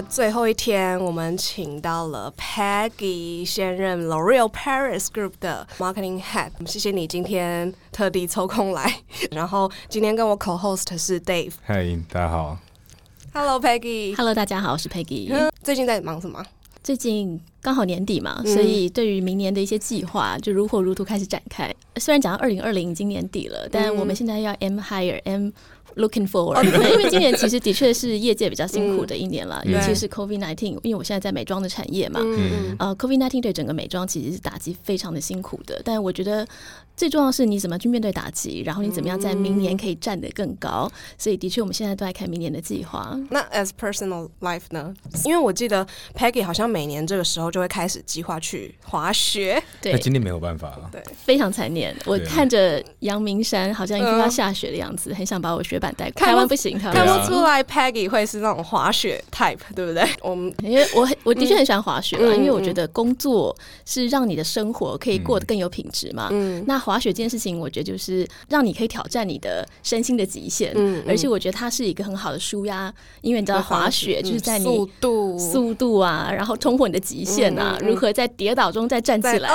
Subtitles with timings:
[0.00, 6.50] 的最后一天，我们请到了 Peggy，现任 L'Oreal Paris Group 的 Marketing Head。
[6.66, 9.02] 谢谢你今天特地抽空来。
[9.30, 11.52] 然后今天跟我 Co-host 是 Dave。
[11.62, 12.56] 嗨，大家好。
[13.34, 14.16] Hello Peggy。
[14.16, 15.50] Hello，大家好，我是 Peggy。
[15.62, 16.42] 最近在忙什么？
[16.82, 21.72] 最近刚好年底嘛，所以对于明年的一些计划就如火如荼开始展开。
[21.96, 25.50] 虽然讲到二零二零已经年底了，但我们现在要 M higher M。
[25.96, 32.20] Looking forward， 因为今年其实的确是业界比较辛苦的一年了，尤其是 COVID nineteen，因为我现在在美妆的产业嘛，
[32.78, 35.80] 呃，COVID nineteen 对整个美妆其实是打击非常的辛苦的。
[35.84, 36.46] 但我觉得
[37.00, 40.86] 最重要的是你怎么去面对打击，然后你怎么样在明年可以站得更高。
[41.16, 43.18] 所以的确，我们现在都在看明年的计划。
[43.30, 44.92] 那 as personal life 呢？
[45.24, 49.62] 因为我记得 Peggy 好像每年这个时候就会开始计划去滑雪。
[49.80, 50.90] 对，今年没有办法了。
[50.92, 51.96] 对，非常残念。
[52.04, 60.06] 我看着阳明山好像一副要下雪的样子，很想把我雪板带台湾不行，台湾看不出来 Peggy 会是那种滑雪 type，对不对？
[60.20, 66.28] 我们因为我我的确很喜欢滑雪嘛，因为我觉得工作是让你的生活可以过得更有品质嘛。
[66.30, 70.72] 嗯，那滑雪这件事情，我觉得就是让你可以挑战你的身心的极限。
[70.74, 79.48] 嗯，而且我觉得它是一个很好的舒压，因为你知道滑雪就是在你速度速度啊，然后冲破你的极限啊，如何在跌倒中再站起来。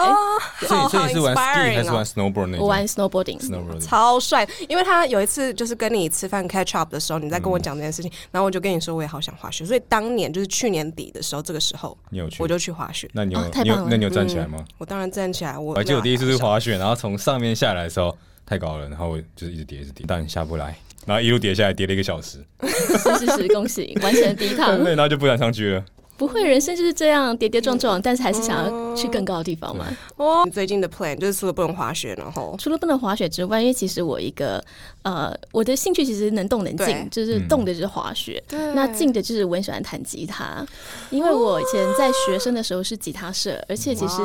[0.61, 2.58] 所以所以是玩 ski 还是玩 snowboarding？
[2.59, 4.47] 我玩 snowboarding，超帅。
[4.69, 6.45] 因为他有一次就是跟你吃饭。
[6.56, 9.66] catch up 的时候，你在跟我讲这件事情，然后我就跟你说，我也好想滑雪。
[9.66, 13.09] 所以当年就是去年底的时候，这个时候你有去，我就去滑雪。
[13.13, 14.63] 那你有，你有，那你有站起来吗？
[14.78, 15.58] 我当然站起来。
[15.58, 22.39] 我还记得我第一次是滑雪，然后从上面下来的时候太高了，然后我就是一直跌，一直跌，但下不来，然后一路跌下来，跌了一个小时。
[22.61, 24.78] 是是是，恭喜完成第一趟。
[24.84, 25.86] 对，然后就不敢上去了。
[26.18, 29.86] 不会，人生就是这样跌跌撞撞，但是还是想要去更高的地方嘛。
[30.16, 34.64] 哦，你最近的 plan 就是除了不能滑雪，然后除了不能滑雪之外，因为其实我一个
[35.04, 38.42] 呃，我的兴趣其实能动能静，就是动的就是滑雪，
[38.74, 40.66] 那静的就是我很喜欢弹吉他。
[41.09, 44.22] 因为我以前在学生的时候是吉他社，而且其实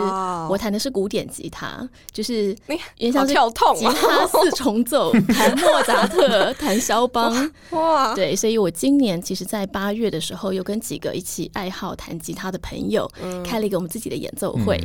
[0.49, 2.57] 我弹的是古典吉他，就是
[2.99, 7.51] 原像是跳痛吉他四重奏，弹莫扎特，弹肖邦。
[7.71, 11.80] 哇，对，所以我今年其实，在八月的时候，有跟几个一起爱好。
[11.81, 13.11] 好弹吉他的朋友
[13.45, 14.79] 开了一个我们自己的演奏会。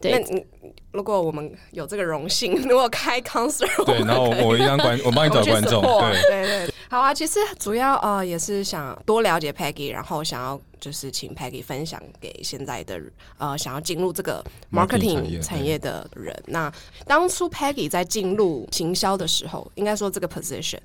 [0.00, 0.46] 对，
[0.92, 5.82] 如果我们有这个荣幸， 如果开 concert，对，然后我一张观，我帮你找观众。
[6.00, 7.14] 对对对，好啊。
[7.14, 13.00] 其实主要呃也是想多了解 Peggy，然后想要就是请 Peggy 分享给现在的
[13.38, 16.36] 呃想要进入这个 marketing 产业的人。
[16.46, 16.72] 那
[17.06, 20.78] 当初 Peggy 在进入行销的时候，应该说这个 position。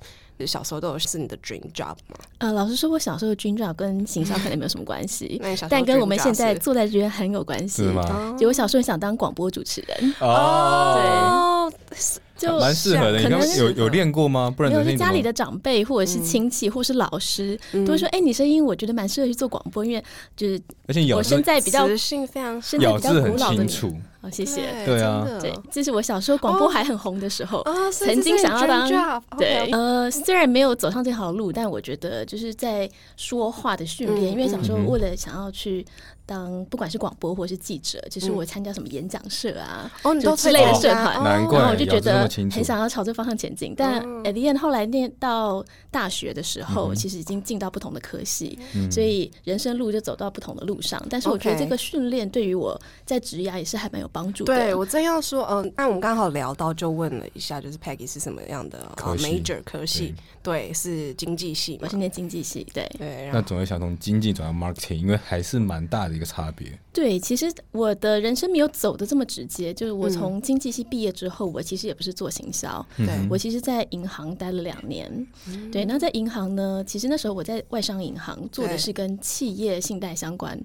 [0.46, 2.18] 小时候都有是你的 dream job 吗？
[2.36, 5.40] 呃，老实说，我小时候的 dream job 跟行销可能没有什么关系，
[5.70, 8.36] 但跟我们现在坐在这边很有关系吗。
[8.38, 11.98] 就我小时候想当广播主持人哦，对，
[12.36, 13.22] 就蛮适合的。
[13.22, 14.52] 可能有有练过吗？
[14.54, 20.04] 不然有些家里的长辈或者是亲戚或是老师都会说：“哎，你声音我觉得蛮适合去做广播，因为
[20.36, 23.94] 就是而且我现在比较磁性非常，咬字很清楚。”
[24.32, 24.84] 谢谢。
[24.84, 29.22] 对啊，对，这是我小时候广播还很红的时候，曾经想要当。
[29.38, 35.86] 对，呃，虽然没有走上这条路，但我觉得就是在说话的训练，因为小时候为了想要去。
[36.26, 43.72] 当不管是广播或是记者，就是我参加什么演讲社啊，哦，你都之类的社团，然后我就觉得很想要朝这方向前进。
[43.76, 48.58] 但 at the end 后来念到大学的时候，其实已经进到不同的科系，
[48.90, 51.00] 所以人生路就走到不同的路上。
[51.08, 54.52] 但是我觉得这个训练对于我在职涯也是还蛮有帮助的。
[54.52, 60.12] 对我正要说，嗯，那我们刚好聊到，就问了一下，就是 Peggy 是什么样的 major 科系？
[60.42, 62.66] 对，是经济系，我是念经济系。
[62.74, 66.15] 对对，那总会想从经济转到 marketing，因为还是蛮大的。
[66.16, 75.26] 一个差别，对，其实我的人生没有走的这么直接，就是我从经济系毕业之后，我其实也不是做行销，对我其实，在银行待了两年，
[75.70, 80.58] 对，那在银行呢，其实那时候我在外商银行做的是跟企业信贷相关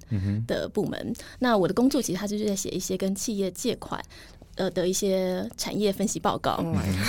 [0.47, 4.01] 的部门，那我的工作其实他就是在写一些跟企业借款
[4.55, 6.57] 呃的一些产业分析报告，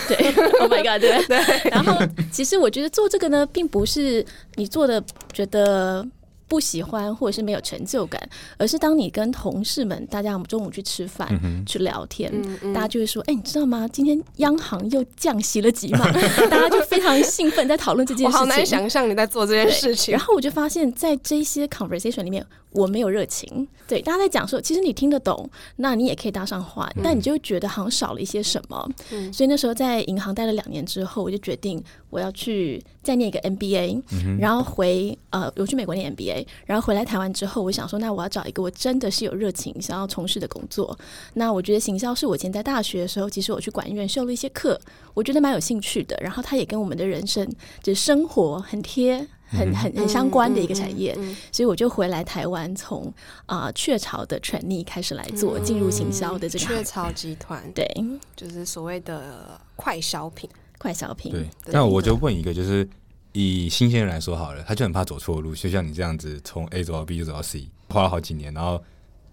[0.08, 0.16] 对
[0.60, 1.96] ，Oh my God，对 对，然后
[2.30, 4.24] 其实我觉得做这个呢，并不是
[4.56, 5.02] 你做的
[5.32, 6.06] 觉得。
[6.52, 8.20] 不喜欢或者是没有成就感，
[8.58, 11.26] 而是当你跟同事们，大家我们中午去吃饭
[11.64, 12.30] 去聊天，
[12.74, 13.88] 大家就会说：“哎，你知道吗？
[13.90, 16.04] 今天央行又降息了几码？”
[16.50, 18.38] 大家就非常兴奋，在讨论这件事情。
[18.38, 20.12] 好难想象你在做这件事情。
[20.12, 23.66] 然后我就发现，在这些 conversation 里面，我没有热情。
[23.86, 28.88] 对，大家在讲说，其实你听得懂，那你也可以搭上话，但你就觉得好像少了一些什么。
[29.32, 34.02] 所以那时候在银行待了两年之后，我就决定我要去再念一个 MBA，
[34.38, 36.46] 然后回呃，我去美国念 MBA。
[36.64, 40.98] 然后回来台湾之后，我想说，那我要找一个我真的是有热情想要从事的工作。
[41.34, 44.80] 那我觉得行销是我以前在大学的时候，其实我去管院修了一些课，
[45.12, 46.16] 我觉得蛮有兴趣的。
[46.22, 47.46] 然后它也跟我们的人生
[47.82, 49.26] 就是生活很贴。
[49.52, 51.14] 很很很相关的一个产业，
[51.52, 53.12] 所以我就回来台湾，从
[53.46, 57.86] 啊雀巢的权利开始来做进入行销的这个雀巢集团，对，
[58.34, 61.32] 就是所谓的快消品，快消品。
[61.32, 62.88] 对，那我就问一个，就是
[63.32, 68.82] 以新鲜人来说好了，他就很怕走错路，就像你这样子，从 A 走到 B 就走到 C，花了好几年，然后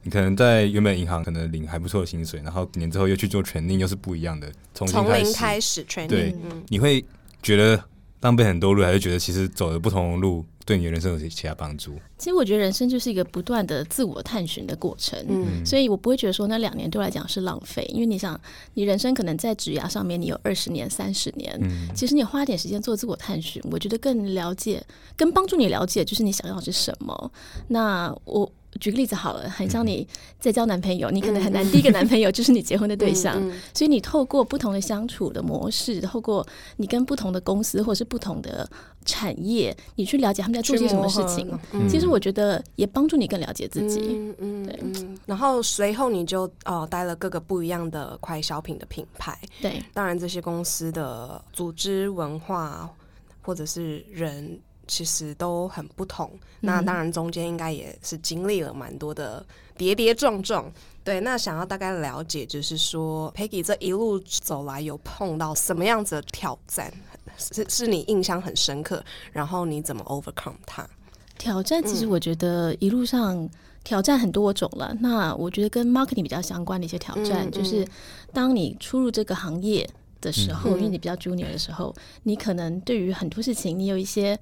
[0.04, 6.36] 你可能在原本银行可能领还不错的薪水，然后几年之后又去做权利，又是不一样的，从从零开始权利，对，
[6.68, 7.04] 你会
[7.42, 7.82] 觉得。
[8.22, 11.94] 浪费很多路，还是觉得其实走的不同的路对你的人生有些其他帮助？
[12.18, 18.40] 其实我觉得人生就是一个不断的自我探寻的过程，嗯，所以我不会觉得说那两年对我来讲是浪费，因为你想，
[18.74, 24.84] 你人生可能在职涯上面你有二十年、三十年，嗯，其实你花点时间做自我探寻，我觉得更了解、
[25.16, 27.32] 更帮助你了解，就是你想要的是什么。
[27.68, 28.52] 那我。
[28.80, 30.08] 举个例子好了，很像你
[30.40, 33.36] 在交男朋友，你可能很难第一个男朋友 就是你结婚的对象，
[33.74, 36.46] 所以你透过不同的相处的模式，透过
[36.78, 38.70] 你跟不同的公司或者是不同的
[39.04, 41.52] 产业，你去了解他们在做些什么事情。
[41.90, 44.00] 其实我觉得也帮助你更了解自己。
[44.14, 44.80] 嗯嗯，对。
[45.26, 49.38] 然后随后你就哦待了各个不一样的快消品的品牌。
[49.62, 52.90] 对，当然这些公司的组织文化
[53.42, 54.60] 或者是人。
[54.90, 56.32] 其实都很不同，
[56.62, 59.46] 那当然中间应该也是经历了蛮多的
[59.78, 60.70] 跌跌撞撞。
[61.04, 66.92] 对，那想要大概了解，就是说 Peggy 这一路走来有碰到什么样子的挑战，
[67.38, 70.88] 是是你印象很深刻，然后你怎么 overcome 它？
[71.38, 73.48] 挑战其实我觉得一路上
[73.84, 74.96] 挑战很多种了。
[75.00, 77.88] 那我觉得跟 marketing 比较相关的一些挑战，就是
[78.34, 79.90] 当你出入这个行业
[80.20, 84.38] 的时候，因为你比较 junior 的时候，你可能对于很多事情，你有一些。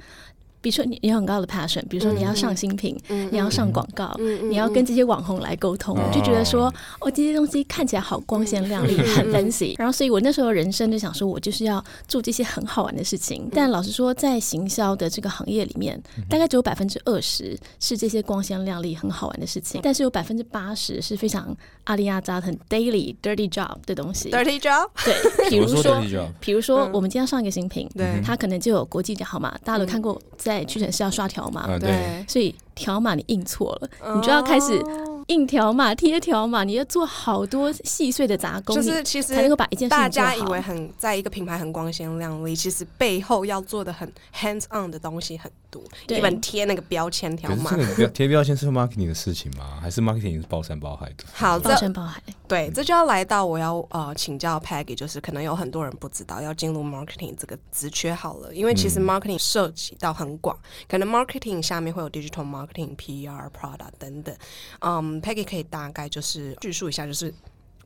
[0.60, 2.98] 比如说你有很高的 passion，比如说你要上新品，
[3.32, 4.16] 你要上广告，
[4.50, 9.76] 你要跟这些网红来沟通，就觉得说哦这些东西看起来好光鲜亮丽，很 fancy。
[9.78, 13.48] 然后所以我那时候人生就想说，我就是要做这些很好玩的事情。
[13.54, 21.56] 但老实说，在行销的这个行业里面，大概只有百分之二十是这些光鲜亮丽、很好玩的事情，但是有百分之八十是非常
[21.86, 24.32] 阿里亚扎很 daily dirty job 的东西。
[24.32, 25.16] dirty job 对，
[25.50, 26.02] 比如说，
[26.40, 30.57] 比如说我们今天上一个新品，对，它可能就有国际的号码，大家都看过在。
[30.66, 34.82] 屈臣氏要刷条码，对，所以条码你印错了，你就要开始。
[35.28, 45.84] 印条码、贴条码，你要做好多细碎的杂工，就是其实才能够把一件事大家以为很在一个品牌很光鲜亮丽，其实背后要做的很 hands on 的东西很多。
[46.08, 47.72] 一本贴那个标签条码，
[48.14, 49.78] 贴标签是 marketing 的事情吗？
[49.82, 51.26] 还是 marketing 是包山包海的？
[51.34, 52.22] 好，包山包海。
[52.48, 60.58] 对，这就要来到我要呃请教 Peggy，就是可能有很多人不知道要进入 marketing 这个职缺好了，因为其实 marketing 涉及到很广，
[60.88, 64.36] 可能 marketing 下面会有 digital marketing、PR、product 等等，
[64.80, 65.22] 嗯。
[65.22, 67.34] Peggy 可以大概就是叙述一下，就是。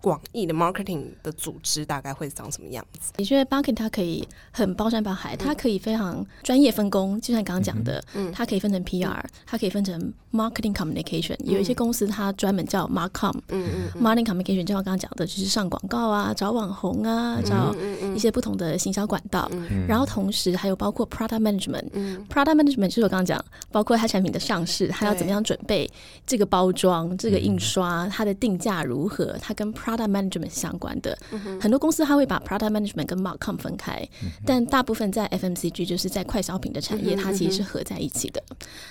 [0.02, 3.14] 广义的 marketing 的组织大概会长什么样子？
[3.18, 11.38] 你觉得 marketing 它可以很包山包海，它可以非常专业分工，就像刚刚讲的，嗯，它可以分成 PR，它可以分成 marketing communication。
[11.44, 17.76] 有一些公司它专门叫 marcom，嗯嗯，marketing communication 就像刚刚讲的，就是上广告啊，找网红啊，找
[18.16, 19.50] 一些不同的行销管道。
[19.88, 25.90] 然后同时还有包括 product management，product management 就是我刚刚讲，包括它产品的上市，它要怎么样准备
[26.26, 31.18] 这个包装、这个印刷，它的定价如何，它跟 Product management 相关的。
[31.60, 34.08] 很多公司，它会把 product management 跟 marcom 分开，
[34.46, 38.44] 但大部分在 FMCG 就是在快消品的产业，它其实是合在一起的。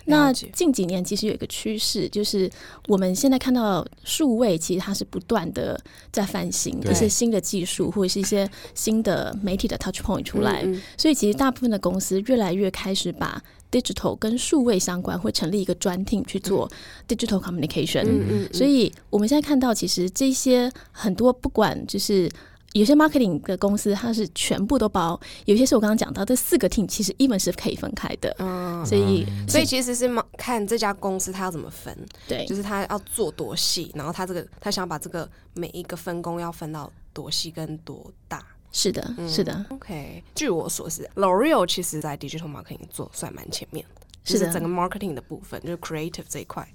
[0.05, 2.51] 那近几年其实有一个趋势，就是
[2.89, 5.81] 我们现在看到数位，其实它是不断的
[6.13, 10.67] 在翻新，一些新的技术或者是一些新的媒体的 touch point 出来，
[10.97, 13.43] 所以其实大部分的公司越来越开始把。
[13.71, 16.71] Digital 跟数位相关，会成立一个专 team 去做
[17.09, 18.05] digital communication。
[18.05, 18.49] 嗯嗯。
[18.53, 22.31] 所以我们现在看到，其实这些很多不管就是
[22.73, 28.35] 有些 marketing 的公司，它是全部都包；有些是我刚刚讲到这四个 team，其实 even 是可以分开的。
[28.39, 28.85] 嗯。
[28.85, 31.97] 所以，所以其实是看这家公司它要怎么分。
[32.29, 32.45] 对。
[32.47, 38.45] 就是它要做多细，然后它这个它想把这个每一个分工要分到多细跟多大。
[38.73, 39.67] 是的，是的。
[39.71, 46.67] OK，据我所知，L'Oreal 其实在 digital marketing 做算蛮前面的，是整个 marketing 的部分，就是 creative 这一块。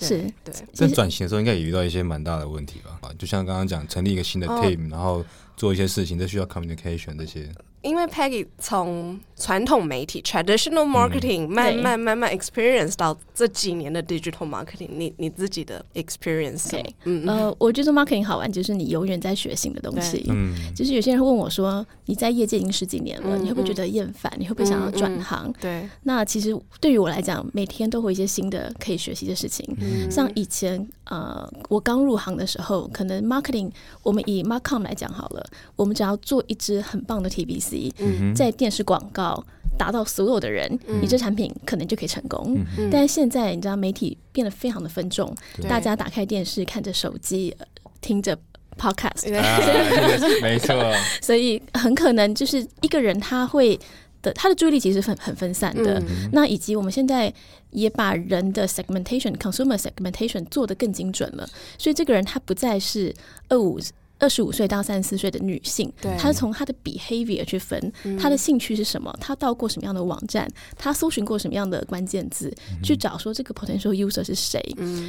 [0.00, 0.54] 是，对。
[0.72, 2.98] 在转型的时候，应该也遇到一些蛮大的问题吧？
[3.02, 5.24] 啊，就像刚刚讲，成立一个新的 team，然后
[5.56, 7.50] 做一些事情，这需要 communication 这些。
[7.82, 16.68] 因为 Peggy 从传统媒体 traditional marketing 慢慢慢慢 experience 到这几年的 digital marketing，你你自己的 experience，
[17.04, 20.24] 嗯呃，我觉得 marketing 好玩，就是你永远在学新的东西。
[20.28, 24.32] 嗯，就是有些人会问我说，你在业界已经十几年了，你会不会觉得厌烦？
[24.38, 25.52] 你会不会想要转行？
[25.60, 29.64] 对，那其实对于我来讲，每天都会一些新的可以学习的事情。
[30.10, 33.70] 像以前呃，我刚入行的时候，可能 marketing
[34.02, 37.67] 我们以 marcom 来讲好了，我们只要做一支很棒的 TVC。
[38.34, 39.44] 在电视广告
[39.76, 42.56] 达到所有的人，你这产品可能就可以成功。
[42.90, 45.34] 但是现在你知道媒体变得非常的分众，
[45.68, 47.54] 大家打开电视看着手机，
[48.00, 48.36] 听着
[48.76, 49.30] podcast，
[50.42, 50.74] 没错，
[51.20, 53.78] 所以很可能就是一个人他会。
[54.20, 57.32] 的他的注意力其实很很分散的，那以及我们现在
[57.70, 61.48] 也把人的 segmentation consumer segmentation 做得更精准了，
[61.78, 63.14] 所以这个人他不再是
[63.48, 63.78] 二五
[64.18, 74.60] 二十五岁到三十四岁的女性，她是从她的 behavior 去分，她的兴趣是什么，她到过什么样的网站，她搜寻过什么样的关键字，去找说这个 potential user 是谁。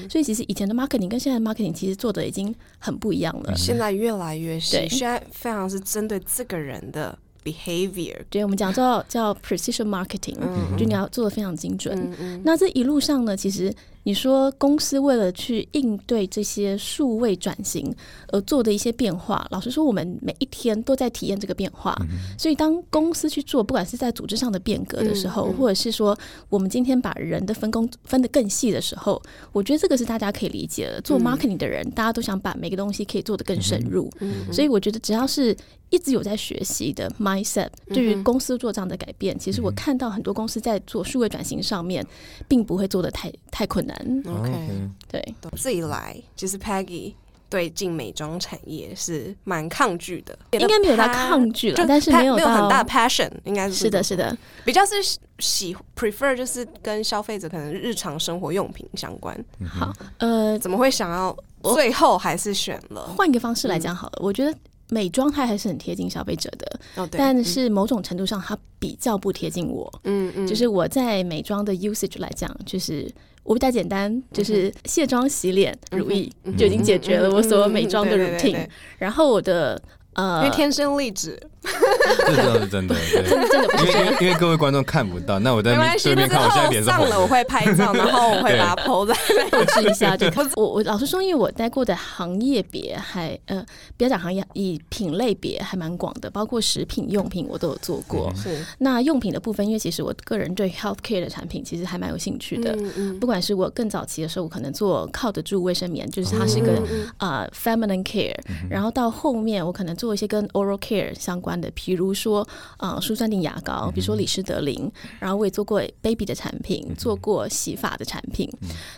[0.09, 7.17] 所以其实以前的 marketing 跟现在的 marketing 其实做的已经很不一样了，现在越来越细，现在非常是针对这个人的。
[7.41, 10.35] behavior，对，我们讲叫叫 precision marketing，
[10.77, 12.41] 就你要做的非常精准。
[12.43, 13.73] 那这一路上呢，其实。
[14.03, 17.93] 你说公司为了去应对这些数位转型
[18.29, 21.95] 而做的一些变化，老实说，我们每一天都在体验这个变化。
[22.37, 26.17] 所以，当公司去做，不管是在组织上的变革的时候，或者是说
[26.49, 31.01] 我们今天把人的分工分得更细的时候，我觉得这个是大家可以理解的。
[31.01, 34.09] 做 marketing 的人，大家都想把每个东西可以做得更深入。
[34.51, 35.55] 所以，我觉得只要是
[35.89, 42.05] 一直有在学习的 mindset，对于公司做这样的改变，其实我看到很多公司在做数位转型上面，
[42.47, 43.88] 并不会做的太太困难。
[44.27, 46.15] OK，对，自己来。
[46.35, 47.13] 其实 Peggy
[47.49, 54.95] 对进美妆产业是蛮抗拒的，应该没有到抗拒了，但是没有没有很大 passion，应该是是的，是的，比较是
[55.39, 59.35] 喜 prefer 就是跟消费者可能日常生活用品相关。
[59.67, 61.35] 好，呃，怎么会想要
[61.73, 63.13] 最后还是选了？
[63.17, 64.55] 换一个方式来讲好了，我觉得
[64.89, 69.91] 美妆它还是很贴近消费者的，但是某种程度上它比较不贴近我。
[70.03, 73.11] 嗯嗯，就是我在美妆的 usage 来讲，就是。
[73.41, 78.67] 我比较简单，就是卸妆、洗脸、乳液就已经解决了我所有美妆的 routine。
[78.99, 79.81] 然后我的。
[80.19, 89.13] 呃，因为天生丽质，这倒是真的， 真的真的，因为因为各位观众看不到，那我在对面看，我现在脸上了，我会拍照，然后我会 把它 PO 在
[89.51, 90.17] 后置一下。
[90.17, 98.33] 就我我老实说，因为我待过的行业别还呃，不要讲行业，以品类别还蛮广的，包括食品用品我都有做过。
[98.35, 102.71] 是那用品的部分，因为其实我个人对 healthcare 的产品其实还蛮有兴趣的。
[102.75, 103.19] 嗯嗯。
[103.19, 106.81] 不管是我更早期的时候，我可能做靠得住卫生棉，就是它是一个
[107.17, 108.35] 啊 feminine care，
[108.69, 109.95] 然后到后面我可能。
[109.99, 112.47] 做一些跟 oral care 相关的，比如说
[112.77, 118.49] 啊，舒酸定牙膏，比如说李施德林，然后我也做过 baby 的产品，做过洗发的产品，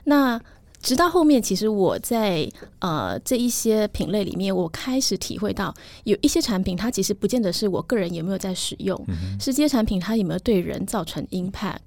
[0.03, 0.41] 那。
[0.81, 5.73] 直到后面，其实我在呃这一些品类里面，我开始体会到
[6.03, 8.99] 有一些产品，它其实不见得是我个人有没有在使用，
[9.39, 11.77] 是这些产品它有没有对人造成 impact。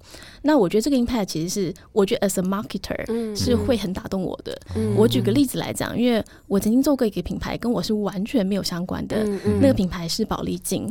[0.41, 4.57] 那我觉得这个 impact 其实是我觉得 as a marketer 是会很打动我的。
[4.95, 9.25] 我举个例子来讲，因为我曾经做过一个品牌，跟我是完全没有相关的，
[9.59, 10.89] 那个品牌是宝丽净，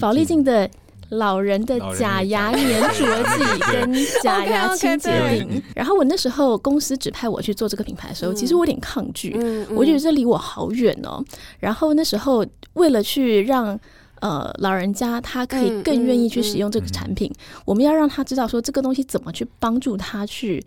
[0.00, 0.68] 宝丽净的。
[1.18, 9.36] 老人的假牙 粘着剂跟假牙清洁灵，然后我那时候公司指派我去做这个品牌的时候，其实我有点抗拒，
[9.74, 11.24] 我觉得这离我好远哦。
[11.58, 12.44] 然后那时候
[12.74, 13.78] 为了去让
[14.20, 17.32] 呃老人家他可以更愿意去使用这个产品，
[17.64, 20.64] 我们要让他知道说这个东西怎么去帮助他去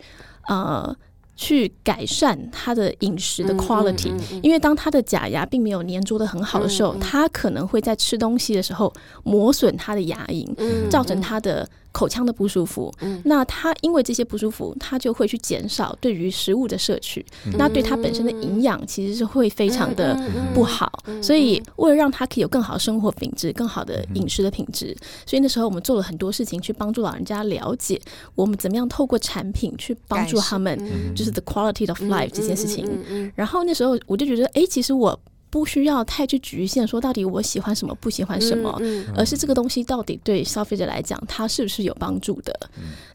[0.48, 0.96] 呃。
[1.38, 8.92] 去改善他的饮食的 quality，因为当他的假牙并没有粘着的很好的时候，他可能会在吃东西的时候
[9.22, 10.46] 磨损他的牙龈，
[10.90, 11.66] 造成他的。
[11.92, 12.92] 口腔的不舒服，
[13.24, 17.24] 那他因为这些不舒服，他就会去减少对于食物的摄取，
[17.56, 20.16] 那对他本身的营养其实是会非常的
[20.54, 20.90] 不好。
[21.22, 28.00] 所以为了让他可以有更好的生活品质、更好的饮食的品质，所以那时候我们做了很多事情去帮助老人家了解
[28.34, 30.78] 我们怎么样透过产品去帮助他们，
[31.14, 33.32] 就是 the quality of life 这件事情。
[33.34, 35.18] 然后那时候我就觉得，哎，其实我。
[35.50, 38.80] 不需要太去局限说到底我喜欢什么不喜欢什么，
[39.16, 42.52] 而是这个东西到底对消费者来讲它是不是有帮助的？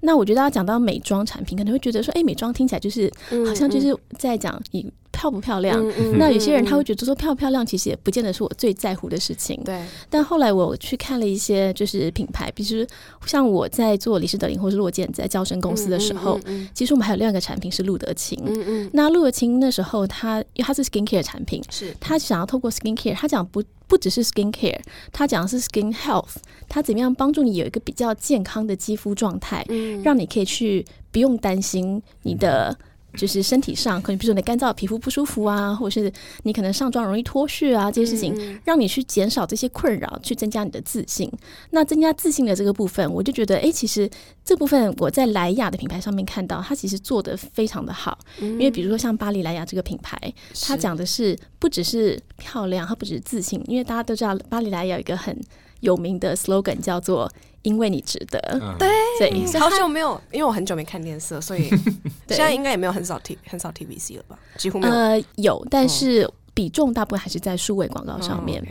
[0.01, 3.11] 那我觉得大家讲到美妆产品，可能会觉得说，哎，美妆听起来就是
[3.47, 4.85] 好像就是在讲以。
[5.13, 5.81] 漂不漂亮？
[6.17, 9.57] 那有些人他会觉得说漂不漂亮，其实也不见得是我最在乎的事情。
[9.63, 9.81] 对。
[10.09, 12.85] 但后来我去看了一些就是品牌，比如
[13.25, 16.37] 像我在做李氏德林或是洛健在招生公司的时候，
[16.73, 18.37] 其实我们还有另外一个产品是路德清。
[18.45, 18.89] 嗯嗯。
[18.91, 24.79] 那路德清那时候他因为他是 skin care 产品，是他想要透过 skin care，他讲不不只是 skin care，
[25.11, 26.35] 它讲的是 skin health，
[26.67, 32.75] 它怎么样帮助你有一个比较健康的肌肤状态，嗯让你可以去不用担心你的。
[33.15, 36.11] 就是身体上可能，比如说你干燥皮肤不舒服啊，或者是
[36.43, 41.31] 你可能上妆容易脱屑啊，这些事情，让你去减少这些困扰，去增加你的自信。
[41.69, 44.09] 那增加自信的这个部分，我就觉得，哎，其实
[44.43, 48.17] 这部分我在莱雅的品牌上面看到，它其实做的非常的好。
[48.39, 50.17] 因为比如说像巴黎莱雅这个品牌，
[50.61, 55.39] 它讲的是不只是漂亮，它不只是自信，因为大家都知道巴黎莱雅有一个很
[55.81, 57.31] 有名的 slogan 叫做。
[57.63, 58.39] 因为你值得。
[58.77, 58.87] 对，
[59.19, 61.67] 对，好久没有，因为我很久没看电视，所以
[62.29, 64.39] 现在应该也没有很少 T 很少 TVC 了吧？
[64.57, 64.93] 几乎没有。
[64.93, 66.29] 呃，有，但是。
[66.55, 68.63] 比重大部分还是在数位广告上面。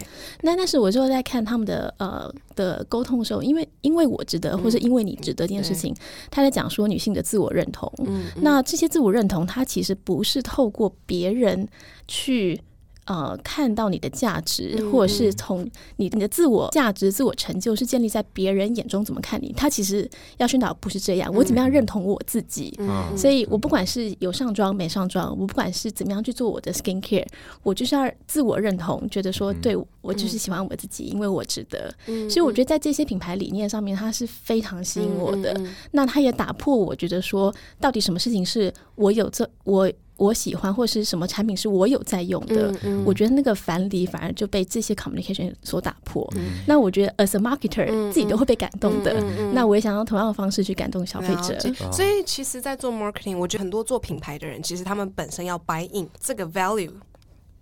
[0.43, 5.93] 那但是我就在看他们的呃的沟通的时候，因为因为我值得，或是因为你值得这件事情，
[6.31, 7.93] 他在讲说女性的自我认同。
[8.07, 11.67] 嗯那这些自我认同，它其实不是透过别人
[12.07, 12.63] 去。
[13.05, 19.53] 呃，看到你的价值，或者是从你你的自我价值、自我成就，是建立在别人眼中怎么看你。
[19.57, 22.79] 他其实要宣导不是这样，我怎么样认同我自己。
[23.17, 27.27] 所以我不管是有上妆没上妆，我不管是怎么样去做我的 skin care，
[27.65, 31.93] 我就是要自我认同，觉得说对我就是喜欢我自己，因为我值得。
[32.31, 35.61] 所以我觉得在这些品牌理念上面，它是非常吸引我的。
[35.91, 39.91] 那它也打破我觉得说，到底什么事情是我有这我。
[40.19, 42.73] 我喜欢或是什么产品是我有在用的，
[43.05, 46.31] 我觉得那个樊篱反而就被这些 communication 所打破。
[46.67, 49.21] 那我觉得 as a marketer 自己都会被感动的。
[49.53, 51.59] 那我也想用同样的方式去感动消费者。
[51.91, 56.93] 所以其实，在做 marketing，我觉得很多做品牌的人，其实他们本身要 buy in 这个 value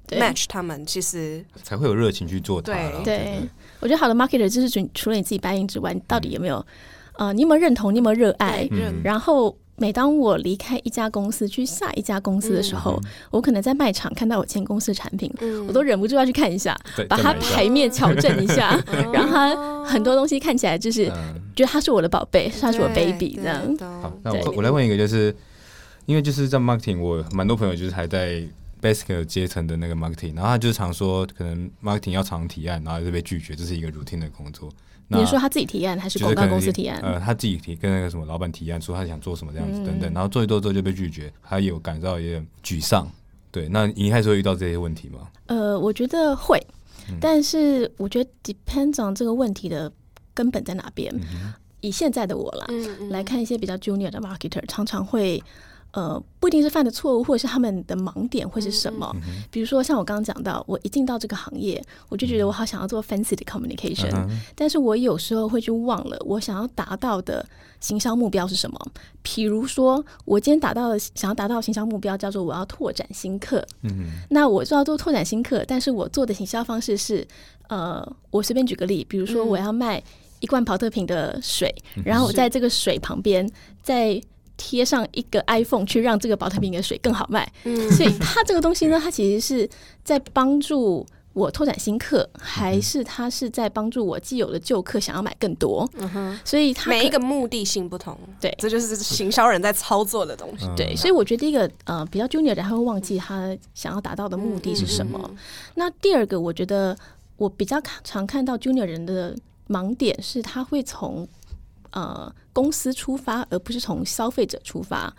[0.09, 2.61] match，他们其实才会有热情去做。
[2.61, 6.66] 对，对我觉得好的 marketer 就是除除了你自己 buy in 之外，到底有没有
[7.16, 8.69] 呃，你有没有认同，你有没有热爱，
[9.02, 9.57] 然后。
[9.81, 15.33] 每当我离开一家公司去下一家公司的时候，我可能在卖场看到我前公司的产品，
[15.67, 18.79] 我都忍不住要去看一下，把它牌面矫正一下，
[19.11, 21.07] 让它很多东西看起来就是
[21.57, 23.59] 觉得它是我的宝贝，它是我 baby 这样。
[24.03, 25.35] 好，那我我来问一个，就是
[26.05, 28.43] 因为就是在 marketing，我蛮多朋友就是还在
[28.83, 34.69] basic 阶层的那个 marketing，然后他就常说，可能 marketing 要常提案，然后就被拒绝，这是一个 routine 的工作。
[35.19, 37.00] 你说他自己提案还是广告公司提案？
[37.02, 43.11] 呃，他自己提，跟那个什么老板提案，说他想做什么这样子等等，然后做一做之后就被拒绝，他有感到有点沮丧。
[43.50, 45.29] 对，那你还是会遇到这些问题吗？
[45.47, 46.64] 呃，我觉得会，
[47.21, 49.93] 但是我觉得 depends on 这个问题的
[50.32, 51.13] 根本在哪边。
[51.80, 52.67] 以现在的我啦，
[53.11, 55.43] 来看一些比较 junior 的 marketer，常常会。
[55.93, 59.13] 呃，不一定是犯的错误，或者是他们的盲点会是什么？
[59.50, 64.09] 比如说，像我刚刚讲到，我一进到这个行业，我就觉得我好想要做 fancy 的 communication，
[64.55, 67.45] 但是我有时候会去忘了我想要达到的
[67.81, 68.79] 行销目标是什么。
[69.21, 77.26] 比如说，我今天达到的想要达到行销目标叫做我要拓展新客，嗯，那我就要做拓展新客，但是我做的行销方式是，
[77.69, 80.00] 呃，我随便举个例，比如说我要卖
[80.39, 81.75] 一罐跑特瓶的水，
[82.05, 83.50] 然后我在这个水旁边
[83.83, 84.23] 在。
[84.63, 89.67] 贴上一个 iPhone 去让这个保特瓶的水更好卖，嗯所以它这个东西呢，它其实是
[90.05, 95.89] 在帮助我拓展新客，还是它是在帮助我既有的旧客想要买更多？
[95.95, 100.69] 嗯哼，所以它每一个目的性不同，对，这就是行销人在操作的东西。
[100.77, 105.19] 对，所以我觉得第一个呃比较 junior 的他会忘记他想要达到的目的是什么。
[105.77, 106.95] 那第二个，我觉得
[107.39, 109.35] 我比较常看到 junior 人的
[109.69, 111.27] 盲点是，他会从。
[111.93, 115.13] 呃，公司出发，而不是从消费者出发。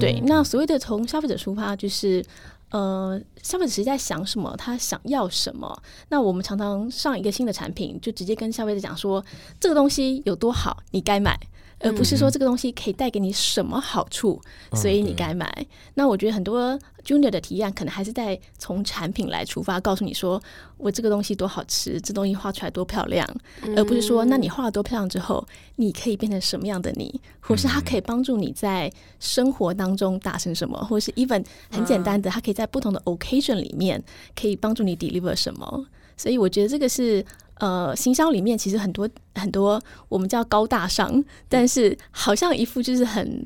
[0.00, 2.24] 对，那所谓的从消费者出发，就是
[2.70, 5.82] 呃，消费者是在想什么，他想要什么。
[6.08, 9.24] 那我们常常上一个新的产品，就直接跟消费者讲说，
[9.60, 11.38] 这个东西有多好，你该买。
[11.80, 14.40] 而不是说这个东西可以带给你什么好处，
[14.72, 15.66] 所以你该买。
[15.94, 20.42] 那我觉得很多 junior 的提案可能还是在从产品来出发，告诉你说
[20.76, 23.28] 我这个东西多好吃，这东西画出来多漂亮，
[23.76, 34.02] 而不是说那你画了多漂亮之后，你可以变成什么样的你，或是它可以帮助你在生活当中达成什么，或是 even 很简单的，它可以在不同的 occasion 里面
[34.34, 35.86] 可以帮助你 deliver 什么。
[36.16, 37.24] 所以我觉得这个是。
[37.58, 43.44] 呃，行销里面其实很多很多，我们叫高大上，但是好像一副就是很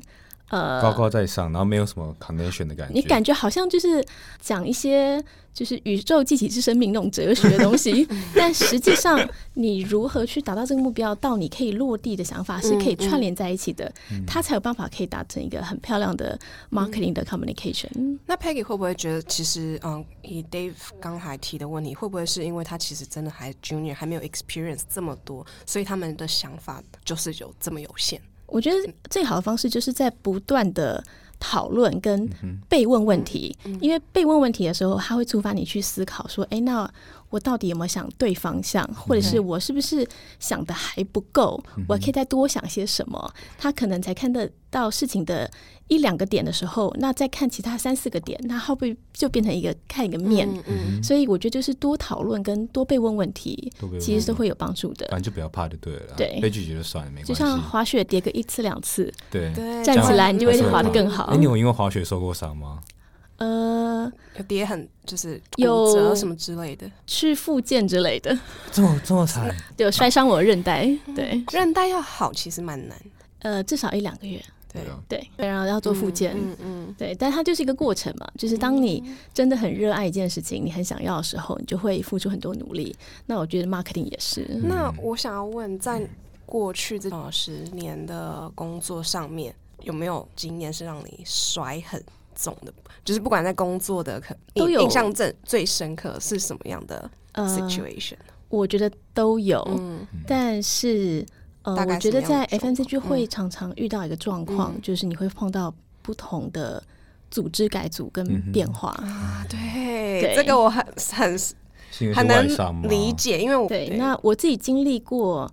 [0.57, 2.93] 呃高高在上，然后没有什么 connection 的感觉。
[2.93, 4.05] 你感觉好像就是
[4.39, 5.23] 讲一些。
[5.53, 13.93] 就是宇宙集体之生命那种哲学的东西， 但实际上你如何去达到这个目标，到你可以落地的想法是可以串联在一起的，
[14.25, 16.35] 它才有办法可以达成一个很漂亮的
[16.71, 18.17] marketing 的 communication。
[18.25, 28.19] 那 Peggy 会不会觉得，其实嗯，以 Dave 刚才提的问题，会不会是因为他其实真的还 junior，还没有 experience 这么多，所以他们的想法就是有这么有限？
[28.53, 31.03] 我觉得最好的方式就是在不断的。
[31.45, 32.29] 讨论跟
[32.69, 36.89] 被问问题，因为被问问题的时候，他会触发你去思考，说：“哎，那。”
[37.33, 40.07] 我到底有没有想对方向，或者是我是不是
[40.39, 41.59] 想的还不够？
[41.87, 43.33] 我可以再多想些什么？
[43.57, 45.49] 他可能才看得到事情的
[45.87, 50.47] 一两个点的时候，那再看其他三四个点，那会不会就变成一个看一个面？
[51.01, 55.07] 所以我觉得就是多讨论跟多被问问题，其实都会有帮助的。
[55.09, 56.13] 反正就不要怕就对了。
[56.15, 57.33] 对，被拒绝就算了，没关系。
[57.33, 59.51] 就像滑雪跌个一次两次，对，
[59.83, 61.23] 站起来你就会滑得更好。
[61.23, 62.83] 哎，你有因为滑雪受过伤吗？
[63.37, 63.83] 呃。
[64.03, 68.37] 呃，有跌很就是有折什么之类的，去复健之类的，
[68.71, 72.97] 这么这么惨， 有摔伤我韧带，对，韧带要好其实蛮难，
[73.39, 74.43] 呃，至少一两个月。
[74.73, 74.83] 对。
[75.07, 82.95] 对，然后要做复健，嗯嗯，对，但它就是一个过程嘛，就是当你真的很热爱一件事情，你很想要的时候，你就会付出很多努力。
[83.27, 84.47] 那我觉得 marketing 也是。
[84.63, 86.01] 那我想要问，在
[86.45, 92.03] 过去这十年的工作上面，有没有经验是让你摔很
[92.35, 92.73] 重的？
[93.05, 98.15] 就是不管在工作的可都有印象最最深刻是什么样的 situation？
[98.49, 99.79] 我觉得都有，
[100.27, 101.25] 但是。
[101.65, 106.83] 呃，我觉得在 FNCG 会常常遇到一个状况，就是你会碰到不同的
[107.31, 109.45] 组织改组跟变化啊。
[109.49, 111.39] 对，这个我很很
[112.13, 112.45] 很能
[112.89, 115.49] 理解，因为我对那我自己经历过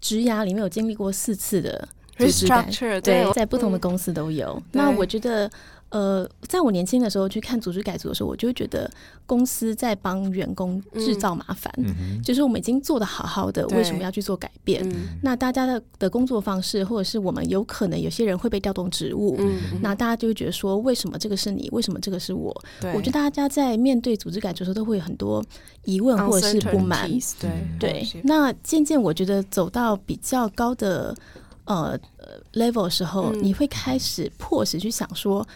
[0.00, 4.60] 职涯里面有经历过四次的 restructure，对，在不同的公司都有。
[4.72, 5.48] 那我觉得。
[5.92, 8.90] 呃，在我年轻的时候去看组织改组的时候，我就会觉得
[9.26, 11.70] 公司在帮员工制造麻烦。
[12.24, 14.82] 就是我们已经做的好好的，为什么要去做改变？
[15.22, 19.38] 那大家的的工作方式，或者是我们有可能有些人会被调动职务，
[19.82, 21.68] 那大家就会觉得说，为什么这个是你？
[21.72, 22.50] 为什么这个是我？
[22.94, 25.44] 我觉得大家在面对组织改组的时候，都会有很多
[25.84, 27.06] 疑问或者是不满。
[27.38, 31.14] 对对，那渐渐我觉得走到比较高的
[31.66, 31.98] 呃
[32.54, 35.46] level 的时候，你会开始迫使去想说。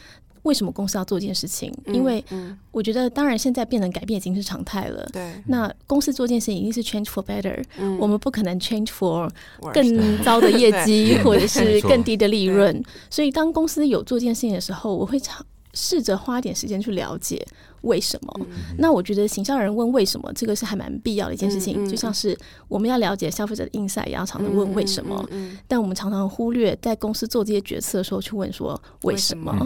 [0.47, 1.73] 为什么公司要做这件事情？
[1.87, 2.25] 因为
[2.71, 5.05] 我觉得，当然现在变成改变已经是常态了。
[5.13, 7.63] 对，那公司做这件事情一定是 change for better。
[7.99, 9.29] 我们不可能 change for
[9.75, 12.83] 更 糟的业绩 或者是更低的利润。
[13.11, 17.45] 所以，当公司有做这件事情的时候，我会尝试着花点时间去了解。
[17.87, 18.47] 为什么？
[18.79, 21.89] 那我觉得行销人问为什么，这个是还蛮必要的一件事情。
[21.89, 22.37] 就像是
[22.69, 25.27] 我们要了解消费者的 insight，也要常常问为什么。
[25.67, 29.57] 但我们常常忽略在公司做这些决策的时候去问说为什么。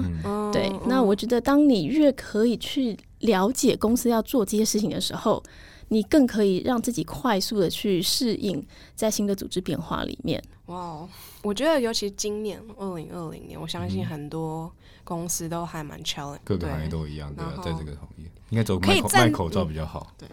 [0.52, 5.42] 对，那我觉得当你越可以去了解公司要做这些事情的时候，
[5.88, 10.42] 你更可以让自己快速的去适应在新的组织变化里面。
[10.66, 11.08] 哇，
[11.42, 14.70] 我觉得尤其今年二零二零年，我相信很多。
[15.10, 18.26] 公司都还蛮 challenge，各个行业都一样，对啊，在这个行业。
[18.50, 20.28] 应该走卖口卖口罩比较好，对，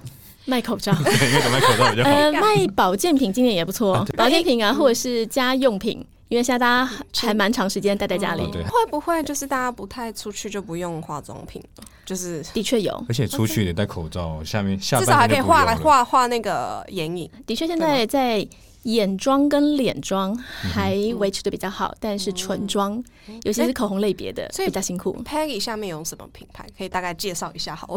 [0.45, 2.09] 卖口罩， 应该走卖口罩比较好。
[2.11, 11.59] 呃，卖保健品今年也不错，保健品啊，或者是家用品，因为现在大家还蛮长时间待在家里，会不会就是大家不太出去就不用化妆品？
[11.77, 11.83] 了？
[12.05, 17.27] 就是的确有，而且出去得戴口罩，下面下至少还可以画来画画那个眼影。
[17.47, 18.47] 的确，现在在。
[18.87, 23.03] 眼妆跟脸妆还维持的比较好，但是唇妆，
[23.43, 25.15] 尤其是口红类别的，所以比较辛苦。
[25.25, 26.65] Peggy 下面有什么品牌？
[26.77, 27.87] 可以大概介绍一下好？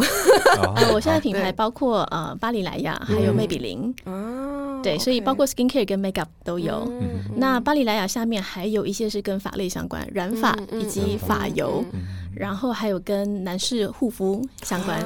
[0.93, 3.95] 我现在品牌包括呃巴黎莱雅，还有魅比林。
[4.07, 6.91] 哦，对，所以包括 skincare 跟 makeup 都有。
[7.37, 11.47] 那巴黎莱雅下面还有一些是跟发类相关，染发以及发。
[11.57, 11.85] 油，
[12.35, 14.99] 然后还有跟男士护肤相关。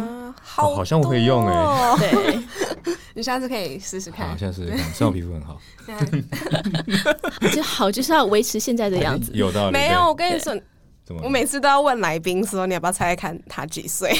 [0.42, 2.38] 好，好像我可以用哎，对，
[3.14, 4.28] 你下次可以试试看。
[4.28, 5.58] 好，下次看，虽然我皮肤很好，
[7.52, 9.32] 就好就是要维持现在的样子。
[9.36, 9.72] 有道理。
[9.72, 10.54] 没有，我跟你说，
[11.22, 14.14] 我每次都要问来宾说，你要不要猜猜看他几岁？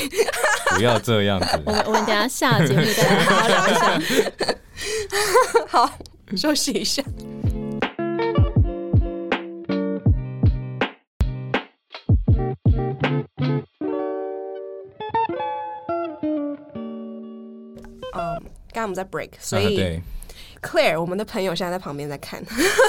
[0.76, 1.46] 不要这样子。
[1.66, 4.00] 我们我们等下下节目再好好聊一下。
[5.68, 5.98] 好，
[6.36, 7.02] 休息一下。
[18.74, 20.02] 刚刚我们在 break，所以
[20.60, 22.44] Claire 我们的朋友现在在旁边在看，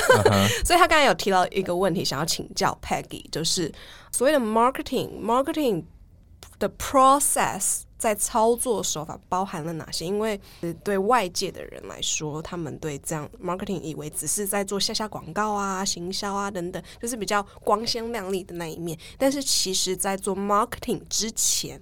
[0.66, 3.72] 所以他刚才有提到一个问题，想要请教 Peggy，就是
[4.12, 5.84] 所谓的 marketing，marketing
[6.58, 10.06] 的 process 在操作手法包含了哪些？
[10.06, 10.40] 因为
[10.84, 18.98] 对外界的人来说，他们对这样 marketing 以为只是在做下下广告啊、行销啊等等，就是比较光鲜亮丽的那一面。
[19.18, 21.82] 但是其实，在做 marketing 之前，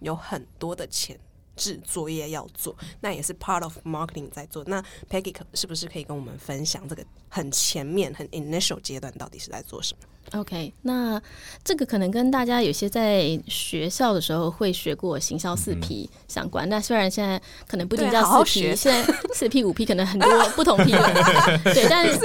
[0.00, 1.18] 有很多的钱。
[1.56, 4.64] 制作业要做，那也是 part of marketing 在做。
[4.64, 11.20] 那 Peggy 是不是可以跟我们分享这个很前面、很 initial 阶段到底是在做什么？OK，那
[11.62, 16.68] 这个可能跟大家有些在学校的时候会学过行销四 P 相关。
[16.68, 20.90] 那虽然现在可能不仅叫四 P，现在四 P 五 P 可能很多不同 P
[21.72, 22.18] 对，但是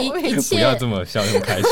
[0.00, 1.70] 一一切不要这么笑那么开心，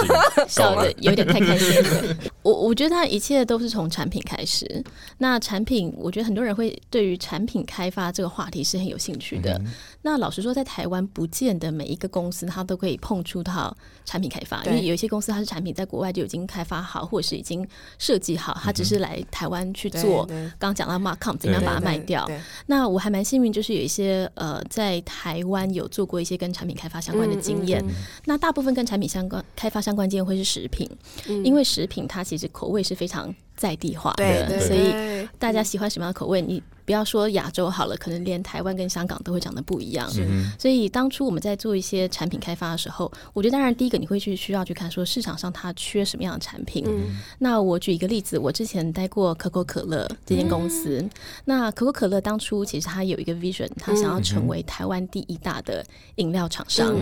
[0.49, 1.83] 笑的有点太开心。
[2.43, 4.83] 我我觉得它一切都是从产品开始。
[5.19, 9.61] 那产品，我觉得很多人会对于产品开发这个话题是很有兴趣的。
[10.03, 17.67] 那老实说，在台湾不见得每一个公司它都可以碰触到产品开发，因为有一些公司它是产品在国外就已经开发好，或者是已经
[17.99, 20.27] 设计好，它只是来台湾去做。
[20.27, 22.29] 刚刚讲到 Markcom 怎么样把它卖掉？
[22.67, 27.85] 那我还蛮幸运，就是有一些呃在台湾有做过一些跟产品开发相关的经验。
[28.25, 30.91] 那大部分跟产品相关开发相关经验会是食品，
[31.45, 33.33] 因为食品它其实口味是非常。
[33.63, 34.91] 在地化的，所以
[35.39, 40.11] 大大家喜欢什么样的口味，你不要说亚洲好了，可能连台湾跟香港都会长得不一样。
[40.59, 46.87] 所以当初我们在做一些产品开发的时候，我觉得当然第一个你会去需要去看说市场上它缺什么样的产品。
[47.39, 51.07] 那我举一个例子，我之前待过可口可乐这间公司，
[51.45, 56.97] 那可口可乐当初其实它有一个 vision，它想要成为台湾第一大的饮料厂商。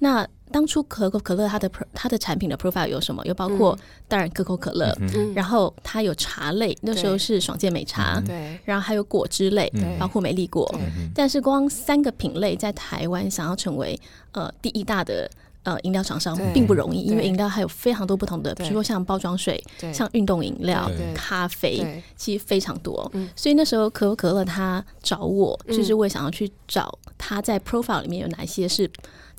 [0.00, 3.24] 那当初可口可乐它的它的产品的 profile 有什么？
[3.26, 4.96] 有包括当然可口可乐，
[5.34, 10.72] 然后它有茶类，那时候是爽健美茶，对，然后还有果汁类，包括美丽果。
[11.12, 13.98] 但是光三个品类在台湾想要成为
[14.30, 15.28] 呃第一大的
[15.64, 19.60] 呃饮料厂商并不容易，因为饮料还有非常多不同的，比如说像包装水、
[19.92, 23.10] 像运动饮料、咖啡，其实非常多。
[23.34, 28.88] 所以那时候可口可乐他找我，就是为想要去找他在 profile 里面有哪些是。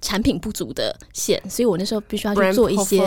[0.01, 3.01] 产品不足的线，所以我那时候必须要去做一些，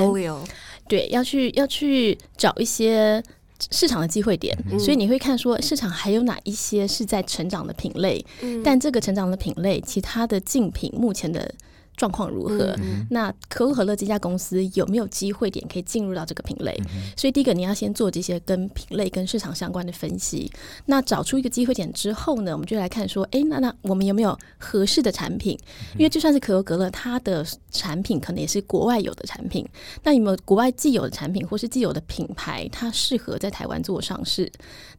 [0.89, 3.23] 对，要去要去找一些
[3.71, 4.57] 市场的机会点。
[4.79, 8.25] 所以你会看说市场还有哪一些是在成长的品类，
[8.65, 11.55] 但这个成长的品类，其他的竞品目前的。
[11.99, 12.75] 状况如何？
[13.11, 16.75] 那可口可乐这家公司有没有机会点可以进入到这个品类？
[17.17, 20.51] 所以第一个你要先做这些跟品类跟市场相关的分析。
[20.87, 25.59] 那找出一个机会点之后呢，我们就来看说，哎，那那我们有没有合适的产品？
[25.95, 29.69] 因为就算是可口可乐，它的产品可能也是国外有的产品。
[30.05, 34.51] 那有没有国外既有的产品，或是既有的品牌，它适合在台湾做上市？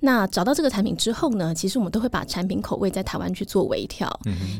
[0.02, 4.10] 那找到这个产品之后呢，其实我们都会把产品口味在台湾去做微调。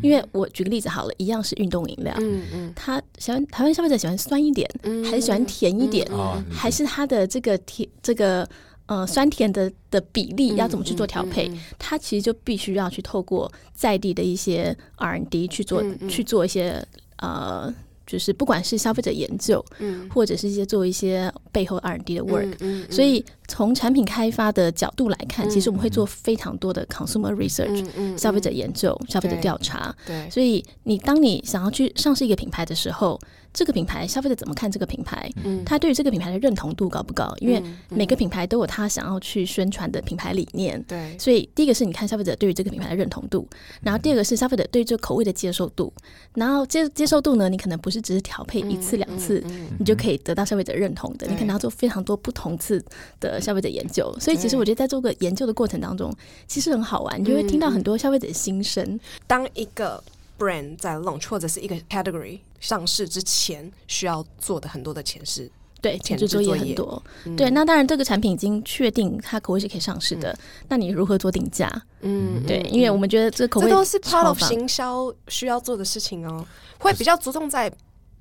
[0.02, 2.16] 因为我举个例子好了，一样是运动饮料。
[2.20, 4.70] 嗯嗯嗯，他喜欢台湾消费者喜欢酸一点，
[5.04, 6.08] 还是喜欢甜一点？
[6.52, 8.48] 还是他的这个甜这个
[8.86, 11.52] 呃酸甜的的比例要怎么去做调配？
[11.78, 16.86] 他其实就必须要去透过在地的一些 R&D 去做去做一些
[17.18, 17.74] 呃。
[18.10, 33.20] 就是不管是消费者研究，嗯，或者是一些做一些背后 R&D 的 work，嗯，所以从产品开发的角度来看，其实我们会做非常多的 consumer research，嗯，消费者研究、消费者调查，对，所以你当你想要去上市一个品牌的时候。
[33.52, 35.28] 这个品牌消费者怎么看这个品牌？
[35.44, 37.34] 嗯，他对于这个品牌的认同度高不高？
[37.40, 40.80] 因为每个品牌都有他想要去宣传的品牌理念。
[40.84, 43.50] 对，所以第一个是你看消费者对于这个品牌的认同度，
[43.82, 45.92] 然后第二个是消费者对这口味的接受度。
[46.36, 49.44] 然后接接受度呢，你可能不是只是调配一次两次，
[49.80, 51.26] 你就可以得到消费者认同的。
[51.26, 52.80] 你可能要做非常多不同次
[53.20, 54.16] 的消费者研究。
[54.20, 56.14] 所以其实我觉得在做个研究的过程当中，
[56.48, 59.00] 其实很好玩，你就会听到很多消费者的心声。
[59.28, 60.04] 当一个
[60.38, 65.50] brand 在 launch 或者是一个 category 上市之前，需要做的很多的前事
[65.82, 67.02] 对前置作业很多。
[67.38, 71.70] 对，那当然这个产品已经确定它口味是可以上市的，那你如何做定价？
[72.02, 76.46] 嗯，对，因为我们觉得这口味这都是 part of 行销需要做的事情哦，
[76.80, 77.72] 会比较着重在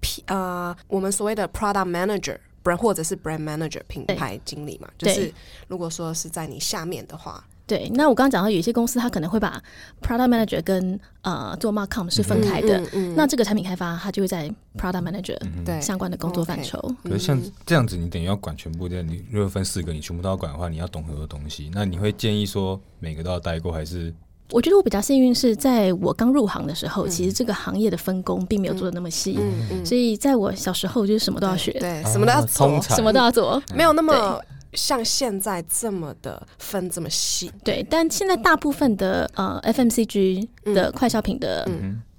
[0.00, 2.36] P 呃我们所谓的 product manager
[2.68, 5.32] brand 或者是 brand manager 品牌经理嘛，就是
[5.68, 7.44] 如果说是在你下面的话。
[7.66, 9.62] 对，那我刚刚讲到，有一些公司它可能会把
[10.00, 12.80] product manager 跟呃做 markcom 是分开的，
[13.14, 16.80] 那这个产品开发它就会在 product manager 对相关的工作范畴。
[17.04, 21.70] 可是像这样子，你等于要管全部的，你如果分四个，你全部都要管的话，你要懂很多东西。
[21.74, 24.14] 那你会建议说每个都要待过，还是？
[24.50, 29.38] 我觉得我比较幸运是在我刚入行的时候，其实这个行业的分工并没有做的那么细，
[29.84, 34.40] 所以在我小时候就是什么都要学，对，什么都要做，什么都要做，没有那么。
[34.74, 41.66] 像现在这么的分这么细，对，但现在大部分的呃 FMCG 的快消品的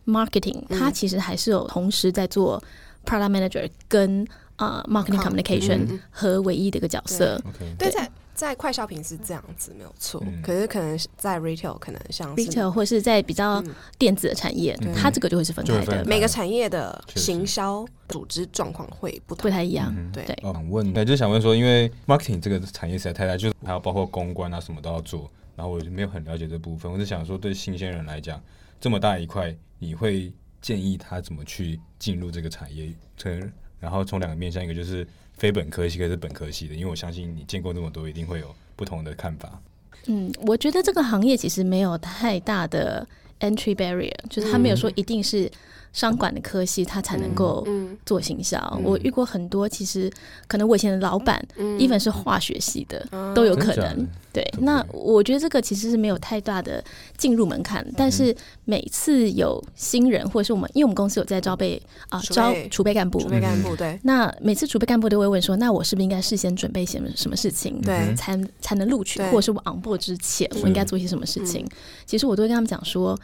[0.07, 2.61] marketing，它其实还是有同时在做
[3.05, 7.39] product manager 跟啊 marketing communication 和唯一的一个角色，
[7.77, 8.09] 对在。
[8.39, 13.61] 在快消品是这样子没有错，可是可能在 retail 可能像 retail 或是在比较
[13.97, 16.05] 电子的产业，它这个就会是分开的。
[16.05, 19.93] 每个产业的行销组织状况会不不太一样。
[20.13, 25.29] 对，想问，对，就想问说，因为 marketing 这个产业实在太大，就是还要包括公关啊，什么都要做。
[25.57, 28.41] 然后我就没有很了解这部分，我就想说，对新鲜人来讲，
[28.79, 32.89] 这么大一块，你会建议他怎么去进入这个产业？
[33.17, 35.05] 从然后从两个面向，一个就是。
[35.39, 39.59] 非本科系跟是本科系的，因为我相信你见过那么多，一定会有不同的看法。
[40.05, 43.07] 嗯，我觉得这个行业其实没有太大的
[43.39, 45.49] entry barrier，就是他没有说一定是。
[45.91, 47.67] 商管的科系，他才能够
[48.05, 48.59] 做行销。
[48.83, 50.11] 我遇过很多，其实
[50.47, 54.07] 可能我以前的老板，even 是化学系的，都有可能。
[54.31, 56.83] 对，那我觉得这个其实是没有太大的
[57.17, 57.85] 进入门槛。
[57.97, 63.99] 但是每次有新人，或者是我们，因为我们公司有在招备啊，招储备干部，储备干部对。
[64.03, 71.67] 那每次储备干部都会问说，那我是不是应该事先准备些什么事情，对，才才能录取，或者是我 on board 之前，我应该做些什么事情？
[72.05, 73.19] 其实我都会跟他们讲说，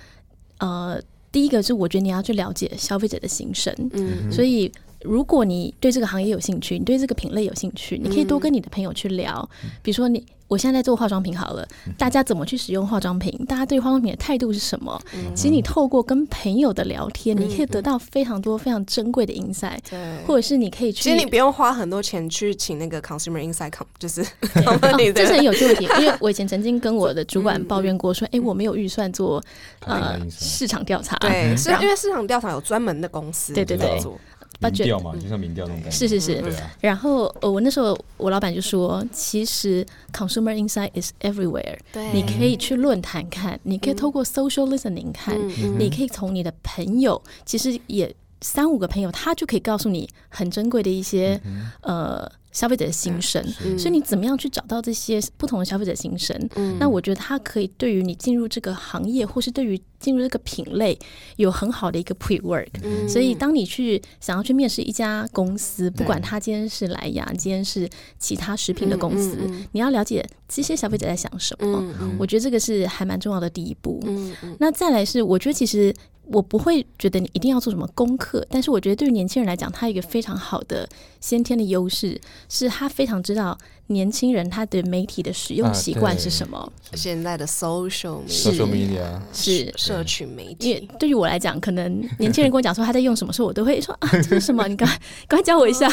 [0.58, 1.00] 呃。
[1.36, 4.72] 第一个是，我觉得你要去了解消费者的心声，嗯，所以
[5.06, 9.48] 如果你对这个行业有兴趣，你对这个品类有兴趣，你可以多跟你的朋友去聊。
[9.82, 13.34] 比如说，你我现在在做化妆品好了，大家怎么去使用化妆品？
[13.48, 15.02] 大家对化妆品的态度是什么？
[15.34, 19.80] 其实你透过跟朋友的聊天，你可以得到非常多非常珍贵的 insight。
[19.90, 24.24] 对，或者是你可以去，其实你不用花很多钱去请那个 consumer insight，就是
[25.16, 25.86] 这是很有趣问题。
[26.00, 29.44] 因为我以前曾经跟我的主管抱怨过，说：“哎，我没有预算做
[29.80, 34.00] 呃市场调查。”对，是因为市场调查有专门的公司，对对对。
[34.60, 35.98] 民调嘛，就像民调那种感觉。
[35.98, 36.44] 是是是，
[36.80, 41.78] 然后呃，我那时候我老板就说，其实 consumer insight is everywhere。
[41.92, 45.38] 对，你可以去论坛看，你可以透过 social listening 看，
[45.78, 51.40] 你可以从你的朋友，其实也三五个朋友，他就可以告诉你很珍贵的一些
[51.82, 52.32] 呃。
[52.56, 53.46] 消费者的心声，
[53.78, 56.50] 所以你怎么样去找到这些不同的消费者心声？
[56.80, 60.98] 那我觉得它可以对于你进入这个行业，或是对于进入这个品类，
[61.36, 62.70] 有很好的一个 pre work。
[63.10, 69.38] 所以当你去想要去面试一家公司，不管他今天是莱雅，今天是其他食品的公司，
[69.74, 71.94] 你要了解这些消费者在想什么。
[72.18, 74.02] 我觉得这个是还蛮重要的第一步。
[74.60, 75.94] 那再来是，我觉得其实。
[76.28, 80.88] 我不会觉得你一定要做什么功课，但是我觉得对于年轻人来讲，他有一个非常好的
[81.20, 83.58] 先天的优势，是他非常知道。
[83.88, 86.74] 年轻人他的媒体的使用习惯是什么？
[86.96, 90.70] 现在的 social media 是社群媒体。
[90.70, 94.68] 因为对于我来讲，可能年轻人跟我讲说他在用什么时候，我都会说啊，这是什么？
[94.68, 95.88] 你赶快 赶快教我一下。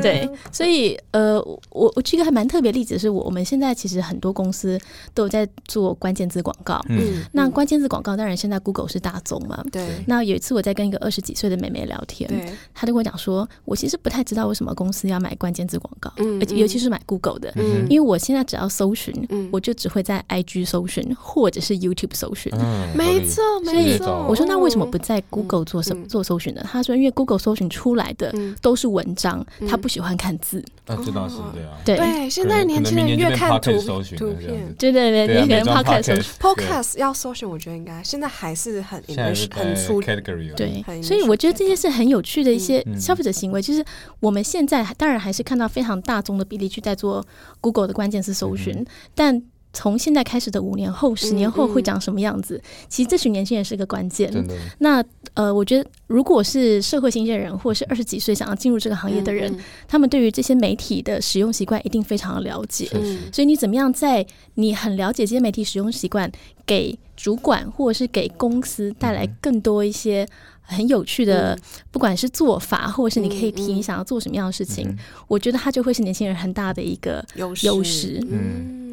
[0.00, 4.80] 对，所以呃，我我举一个还蛮特别例子，是我我们现在其实很多公司
[5.12, 6.80] 都有在做关键字广告。
[6.88, 9.62] 嗯，那关键字广告当然现在 Google 是大宗嘛。
[9.74, 10.02] 对。
[10.06, 12.30] 那有一次我在跟一个二十几岁的妹妹聊天，
[12.72, 17.34] 她就跟我讲说，我其实不太知道为什么公司要买关键字广告，嗯，尤其是买 Google。
[17.34, 22.52] 的，嗯，因为我现在只要搜寻，嗯，我就只会在 IG 搜寻或者是 YouTube 搜寻，
[22.94, 24.24] 没错，没错。
[24.28, 26.64] 我说那为什么不在 Google 做搜做搜寻呢？
[26.70, 28.32] 她说因为 Google 搜寻出来的
[28.62, 30.64] 都是文章，她不喜欢看字。
[30.86, 32.30] 啊，这倒是对啊，对。
[32.30, 39.02] 现在年轻人越看图图片，对对对，你可能 Podcast Podcast 要搜寻，我觉得应该现在还是很
[39.54, 40.84] 很粗对。
[41.02, 43.84] 所以我觉得这些是很有趣的一些消费者行为，就是
[44.20, 47.24] 我们现在当然还是看到非常大众的比例去在做。
[47.60, 49.42] Google 的关键词搜寻，但
[49.74, 52.58] 从现在开始的五年后、十年后会长什么样子？
[52.88, 54.32] 其实这群年轻人是个关键。
[54.78, 59.54] 那呃，我觉得如果是社会新鲜人，或者是二十几岁想要进入这个行业的人，
[59.86, 62.88] 他们对于这些媒体的使用习惯一定非常的了解。
[63.30, 66.30] 所以你怎么样在你很了解这些媒体使用习惯，
[66.64, 70.26] 给主管或者是给公司带来更多一些。
[70.66, 71.54] 很有趣的，
[71.90, 74.96] 不管是做法，或者是你可以提你想要做什么样的事情，
[75.28, 78.18] 我觉得它就会是年轻人很大的一个优势。
[78.30, 78.83] 嗯，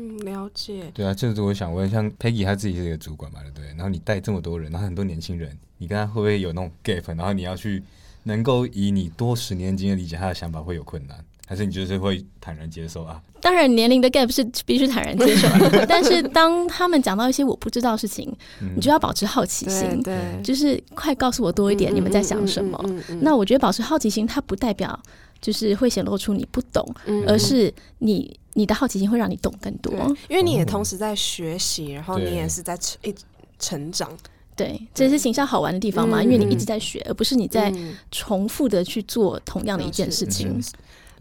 [0.42, 0.92] 了解。
[0.94, 3.68] 对啊，就是我想问，像 Peggy 他自己是一个主管嘛，对不对？
[3.70, 7.16] 然后你带这么多人，然后很多年轻人，你跟他会不会有那种 gap？
[7.16, 7.84] 然后你要去
[8.24, 11.18] 能够以你多十年经验理解他的想法，会有困难？
[11.48, 13.22] 还是你就是会坦然接受啊？
[13.42, 15.50] 当然，年龄的 gap 是必须坦然接受。
[15.86, 18.34] 但是当他们讲到一些我不知道的事情，
[18.76, 22.80] 你就要保持好奇心，对，就是快告诉我多一点，你们在想什么？
[23.22, 24.98] 那我觉得保持好奇心，它不代表
[25.42, 26.86] 就是会显露出你不懂，
[27.28, 29.94] 而是你你的好奇心会让你懂更多，
[30.30, 33.16] 因为你也同时在学习，然后你也是在成一
[33.60, 34.12] 成长。
[34.56, 36.22] 对，这是形象好玩的地方嘛？
[36.22, 37.74] 因为你一直在学，而不是你在
[38.12, 40.62] 重复的去做同样的一件事情。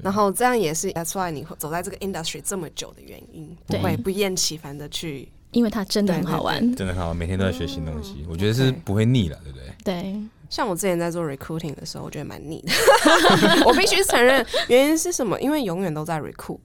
[0.03, 9.66] 然后这样也是 That's why 你走在这个 industry 这么久的原因，不会不厌其烦的去，因为它真的很好玩，真的很好，每天都在学新东西，我觉得是不会腻了，对不对？
[9.85, 12.73] 对，像我之前在做 recruiting 的时候，我觉得蛮腻的，
[13.69, 15.38] 我必须承认，原因是什么？
[15.40, 16.59] 因为永远都在 recruit，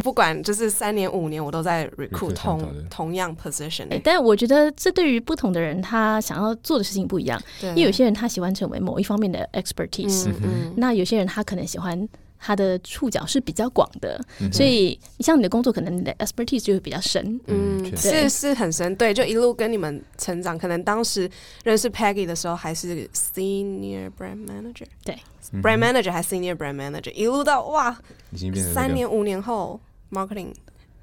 [0.00, 3.86] 不管就是三年五年，我都在 recruit 同同样 position。
[4.02, 12.08] 但我觉得这对于不同的人，他想要做的事情不一样，因为有些人他喜欢成为某一方面的 expertise，嗯那有些人他可能喜欢。
[12.44, 14.20] 他的触角是比较广的，
[14.52, 17.40] 所以你像你的工作，可能你的 expertise 就会比较深。
[17.46, 20.58] 嗯，是是很深，对，就一路跟你们成长。
[20.58, 21.30] 可能当时
[21.62, 25.16] 认识 Peggy 的时候还是 senior brand manager，对
[25.62, 27.96] ，brand manager 还 senior brand manager，一路到哇，
[28.32, 29.80] 已经三年五年后
[30.12, 30.52] marketing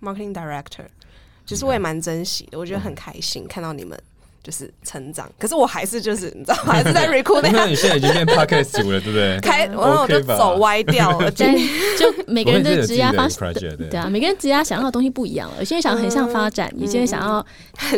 [0.02, 0.86] marketing director，
[1.46, 4.00] 其实我也蛮珍惜的，我觉得很开心看到你们。
[4.42, 7.42] 就是成长，可是我还是就是你知道，还是在 recruit。
[7.52, 9.38] 那你现在已经变 podcast 组了，对不对？
[9.44, 11.30] 开，然后我就走歪掉了。
[11.30, 11.54] 对
[11.98, 15.58] 就每个人的职业发展，对啊，每个人职业想要的东西不一样了。
[15.60, 17.46] 有些人想横向发展，有些人想要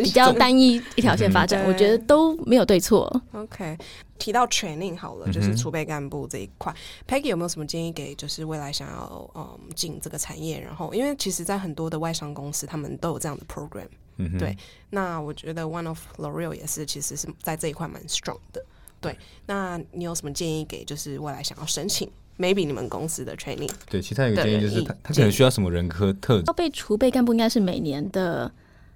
[0.01, 1.63] 比较单一一条线发展。
[1.67, 3.21] 我觉得都没有对错。
[3.33, 3.77] OK，
[4.21, 6.71] 提到 training 好了，就是储备干部这一块
[7.07, 10.61] ，Peggy 有没有什么建议给就是未来想要嗯进这个产业？
[10.61, 13.87] 然后，因为其实，在很多的外商公司，他们都有这样的 program。
[14.17, 14.55] 嗯对，
[14.91, 18.63] 那我觉得 One of L'Oreal 也是，其实是在这一块蛮 strong 的。
[18.99, 19.17] 对，
[19.47, 22.07] 那你有什么建议给就是未来想要申请
[22.37, 23.71] maybe 你们公司的 training。
[23.89, 26.43] 对，其他有个建议就是他他可能需要什么人科特质？
[26.45, 28.51] 要被储备干部应该是每年的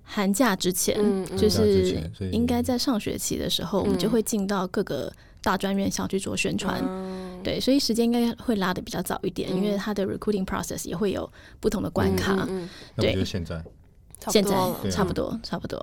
[0.05, 0.95] 寒假之前，
[1.35, 1.99] 就是
[2.31, 6.81] 应该在上学期的时候，我们就会进到各个大专院校去做宣传。
[7.43, 11.29] 对，所以时间应该会拉的比较早一点，因为它的 recruiting process 也会有
[11.59, 12.47] 不同的关卡。
[12.95, 13.61] 对，现在。
[14.29, 14.55] 现在
[14.89, 15.77] 差不多，差不多。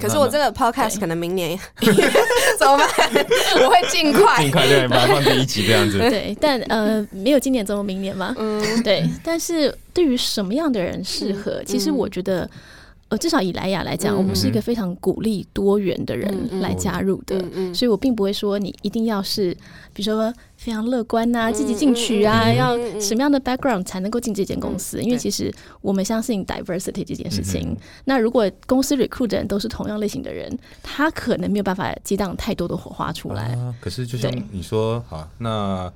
[0.00, 3.10] 可是我这个 podcast 可能明年 怎么办？
[3.64, 5.98] 我会尽快尽快对把它放第一集这样子。
[6.08, 8.32] 对，但呃，没有今年，怎么明年嘛？
[8.38, 9.08] 嗯，对。
[9.24, 12.48] 但是对于什么样的人适合，其实我觉得。
[13.08, 17.42] 呃，至少以莱雅来讲，我们是一个非常鼓励多元的人来加入的，
[17.72, 19.56] 所以我并不会说你一定要是，
[19.94, 25.02] 比如说非常乐观呐、积极进取啊，要什么样的 background 才能够进这间公司？
[25.02, 25.50] 因为其实
[25.80, 27.74] 我们相信 diversity 这件事情。
[28.04, 33.56] 那如果公司 recruit 的人都是同样类型的人，他可能没有办法激荡太多的火花出来。
[33.80, 35.90] 可是就像你说，好，那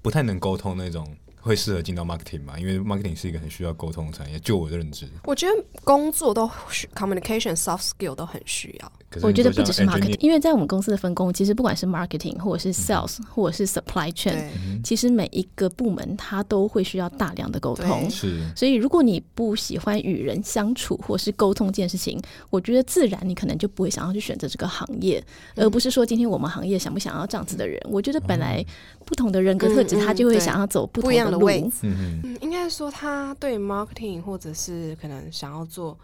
[0.00, 1.06] 不太能沟通那种。
[1.44, 2.58] 会适合进到 marketing 吗？
[2.58, 4.38] 因为 marketing 是一个很需要沟通的产业。
[4.40, 5.52] 就我的认知，我觉得
[5.84, 6.50] 工作都
[6.94, 8.92] communication soft skill 都很需要。
[9.22, 14.42] 我觉得不只是 marketing，因为在我们公司的分工，其实不管是 marketing 或者是 sales 或者是 supply chain，
[14.82, 18.10] 其实每一个部门它都会需要大量的沟通。
[18.10, 22.20] 是，所以如果你不喜欢与人相处或是沟通这件事情，
[22.50, 25.22] 我觉得自然你可能就不会想要去选择这个行业，
[25.54, 27.80] 而不是说今天我们行业想不想要这样子的人。
[27.88, 28.64] 我觉得本来
[29.04, 31.72] 不同的人格特质，他就会想要走不一样的路。
[31.82, 35.98] 嗯，应该说他对 marketing 或者是可能想要做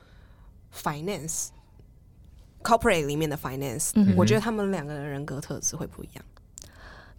[0.74, 1.48] finance。
[2.62, 6.22] corporate 里面的 finance，我觉得他们两个人人格特质会不一样。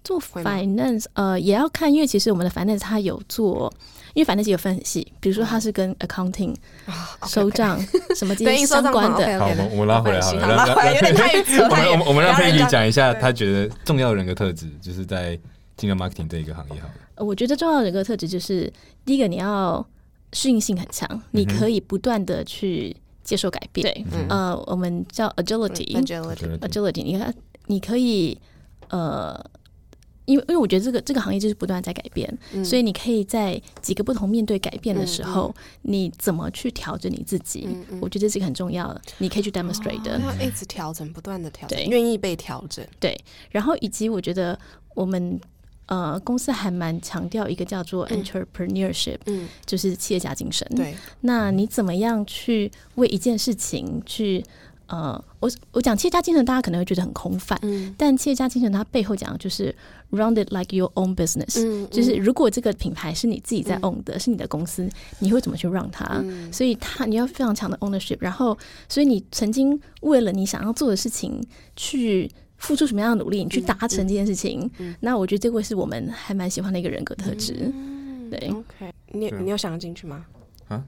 [0.04, 3.74] 做 finance，呃，也要看，因为其实我们的 finance 它有做，
[4.14, 6.56] 因为 finance 有分很细，比如说它是跟 accounting
[7.28, 7.80] 收账
[8.16, 9.40] 什么这些相关的。
[9.40, 11.64] 好，我们我们拉回来好了，拉回来有点太 扯。
[11.64, 15.36] 我们我们让佩妮讲一下，他觉得重要的人格特质，就是在
[15.76, 16.94] 进入 marketing 这一个行业好了。
[17.24, 18.72] 我觉得重要的一个特质就是
[19.06, 19.86] 第一个，你要
[20.34, 22.96] 适应性很强，你可以不断的去。
[23.24, 27.04] 接受改变，对，呃，我们叫 agility，agility，agility。
[27.04, 27.34] 你看，
[27.68, 28.36] 你可以，
[28.90, 29.40] 呃，
[30.26, 35.54] 因为因为我觉得这个这个行业就是不断在改变，所以你可以在几个不同面对改变的时候，
[35.84, 37.70] 你怎么去调整你自己？
[38.02, 43.16] 我觉得这个很重要的，你可以去 demonstrate 的，要一直调整，不断的调整，愿意被调整，对。
[43.52, 44.58] 然后以及我觉得
[44.96, 45.40] 我们。
[45.92, 50.66] 呃，公司还蛮强调一个叫做 entrepreneurship，嗯，就是企业家精神。
[50.74, 54.42] 对，那你怎么样去为一件事情去？
[54.88, 59.74] 呃，我我讲企业家精神，大家可能会觉得很空泛，嗯，但企业家精神它背后讲的就是
[60.10, 64.90] run it like your own business，嗯，就是如果这个品牌是你自己在 own 的，是你的公司，
[65.20, 66.22] 你会怎么去让它？
[66.52, 68.58] 所以它你要非常强的 ownership，然后，
[68.90, 71.42] 所以你曾经为了你想要做的事情
[71.76, 72.30] 去。
[72.62, 74.70] 付出什么样的努力，你去达成这件事情？
[75.02, 77.72] 那我觉得这会是我们还蛮喜欢的一个人格特质。
[78.30, 80.26] 对，OK，你你有想要进去吗？
[80.70, 80.84] 啊，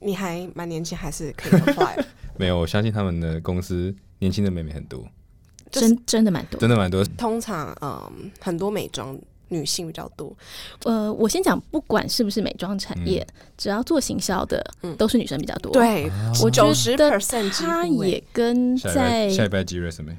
[0.00, 2.04] 你还蛮年轻，还是可以 apply。
[2.36, 5.06] 没有，我相信他们的公司年轻的妹妹很多，
[5.70, 7.04] 真真的蛮多，真的蛮多。
[7.16, 9.18] 通常，嗯，很多美妆。
[9.48, 10.34] 女性比较多，
[10.84, 13.26] 呃，我先讲，不管是不是美妆产业，
[13.56, 14.64] 只要做行销的，
[14.96, 15.72] 都是女生比较多。
[15.72, 16.10] 对，
[16.42, 20.12] 我九十 percent 他也跟在下一拜几月什么？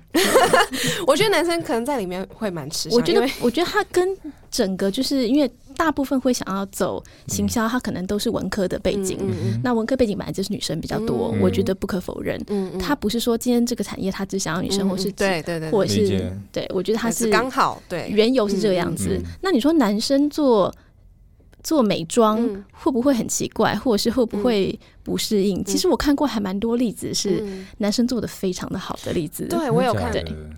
[1.08, 4.18] 我觉得男生可能在里面会蛮吃我觉得，我觉得他跟
[4.52, 5.52] 整个就是因为。
[5.80, 9.18] 大部分会想要走行销，他可能都是文科的背景。
[9.64, 12.38] 那文科背景本来就是女生比较多，我觉得不可否认。
[12.78, 19.18] 他不是说今天这个产业他只想要女生，或是对对对，或者是对，我觉得他是刚好对缘由是这个样子。
[19.42, 20.70] 那你说男生做？
[21.62, 22.38] 做美妆
[22.72, 25.64] 会不会很奇怪，或者是会不会不适应？
[25.64, 27.44] 其实我看过还蛮多例子，是
[27.80, 29.46] 男生做的非常的好的例子。
[29.48, 30.12] 对我有看，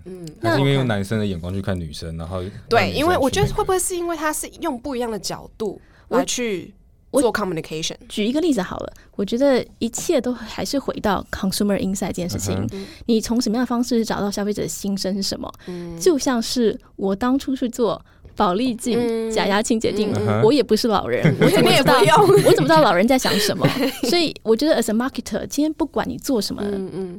[0.04, 6.72] 嗯，那因为用男生的眼光去看女生，然后对，因为我觉得会不会是因为他是用不一样的角度来去
[7.10, 7.96] 做 communication？
[8.08, 12.66] 举一个例子好了，我觉得一切都还是回到 consumer insight 这件事情。
[13.06, 15.52] 你从什么样的方式找到消费者的心声是什么？
[16.00, 18.00] 就像是我当初去做。
[18.36, 20.12] 保利镜、假牙清洁镜，
[20.42, 22.00] 我也不是老人， 我怎么知道？
[22.46, 23.66] 我怎么知道老人在想什么？
[24.08, 26.62] 所以我觉得，as a marketer，今天不管你做什么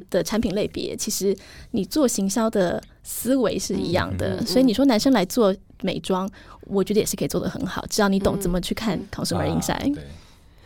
[0.10, 1.36] 的产品类别，其实
[1.72, 4.46] 你做行销的思维是一样的。
[4.46, 6.30] 所以你说男生来做美妆，
[6.62, 9.96] 我觉得也是可以做的很好，只要你懂怎么去看 consumer insight。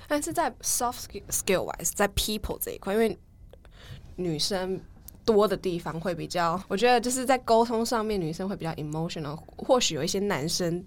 [0.07, 3.17] 但是在 soft skill wise，在 people 这一块，因为
[4.15, 4.79] 女生。
[5.27, 10.81] 多的地方会比较，我觉得就是在沟通上面，女生会比较 emotional，或许有一些男生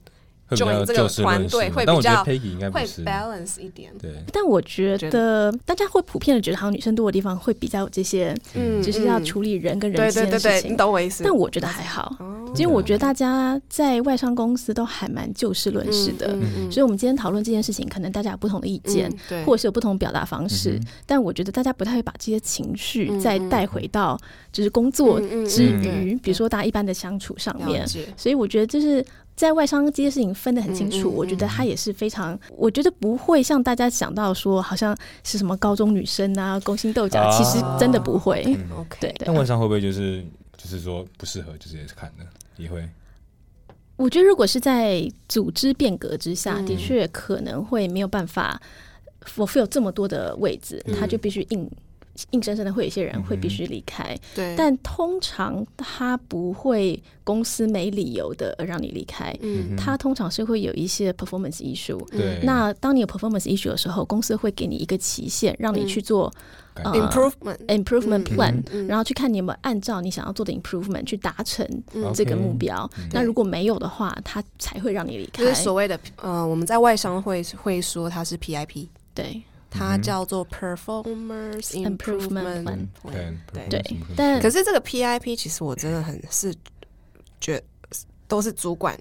[0.51, 3.92] join 这个团队会比较会 balance 一点。
[4.01, 10.72] 对，但我觉得大家会普遍的觉得，好像女生多的地方会比较有这些，嗯，就是要处理人跟人之间的事情。
[10.72, 11.22] 你懂我意思？
[11.24, 12.16] 但我觉得还好，
[12.57, 16.28] 因为我觉得大家在外商公司都还蛮就事论事的，
[16.70, 19.11] 所以我们今天讨论这件事情，可能大家有不同的意见，
[19.44, 24.18] 或者是有不同表达方式，但我觉得大家不太会把这些情绪再带回到
[24.53, 27.86] 就是工作之余，比如说大家一般的相处上面，
[28.16, 29.05] 所以我觉得就是。
[29.41, 38.43] 在外商这些事情分得很清楚，我觉得他也是非常，我觉得不会像大家想到说，好像是什么高中女生啊，勾心斗角，其实真的不会。
[38.76, 39.14] OK，对。
[39.20, 40.22] 但外商会不会就是
[40.59, 42.26] 就是说不适合，就是看的
[42.59, 42.86] 也会？
[43.97, 48.61] 我觉得如果是在组织变革之下，的确可能会没有办法
[49.24, 51.66] ，fulfill 这么多的位置，他就必须硬。
[52.32, 66.30] 硬生生的会有一些人会必须离开，对，但通常他不会公司没理由的让你离开，嗯，他通常是会有一些 performance issue，对，那当你有 performance issue 的时候，公司会给你一个期限，让你去做
[66.74, 71.66] improvement improvement plan，然后去看你有没有按照你想要做的 improvement 去达成
[72.14, 75.42] 这个目标，那如果没有的话，他才会让你离开。
[75.42, 79.42] 就是所谓的呃，我们在外商会会说它是 PIP，对。
[79.70, 82.88] 它叫做 performance improvement，
[83.52, 83.68] 对。
[83.68, 83.82] 对，
[84.16, 86.52] 但可是这个 PIP 其实我真的很是
[87.40, 87.62] 觉
[88.26, 88.98] 都是主管，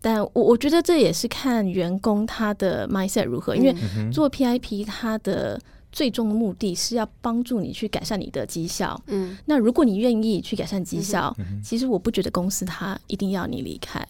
[0.00, 3.74] 但我我觉得这也是看员工他的 mindset 如何，因为
[4.10, 5.60] 做 PIP 它的
[5.92, 9.00] 最终目的是要帮助你去改善你的绩效。
[9.06, 14.06] 嗯，那如果你愿意去改善绩效，其实我不觉得公司他一定要你离开，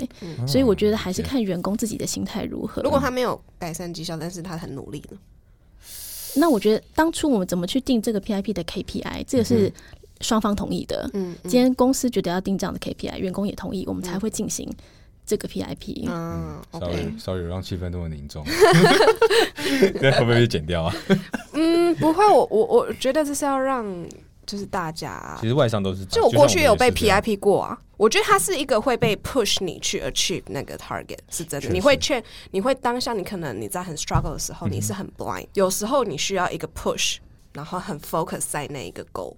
[0.47, 2.83] 所以我觉得还是看员工自己的心态如何。
[2.83, 5.17] 如果他没有改善绩效，但是他很努力呢？
[6.37, 9.73] 那我觉得当初我们怎么去定这个 PIP 的 KPI，这个是
[10.21, 11.09] 双方同意的。
[11.15, 14.71] 嗯，今天公司觉得要定这样的 KPI，员工也同意，我们才会进行
[15.27, 16.05] 这个 PIP。
[16.09, 18.45] 嗯，sorry，sorry，让气氛那么凝重，
[20.01, 20.95] 会不会被剪掉啊？
[21.55, 23.85] 嗯，不会，我我我觉得这是要让。
[24.47, 27.77] 就是大家，其实外商都是，就我过去有被 PIP 过啊。
[27.97, 31.69] 我觉得它是一个会被 push 你去 achieve 那个 target，是真的。
[31.71, 35.47] 你会劝，你会当下，你可能你在很 struggle 的时候，你是很 blind。
[35.55, 37.17] 有时候你需要一个 push，
[37.55, 39.35] 然后很 focus 在那一个 goal。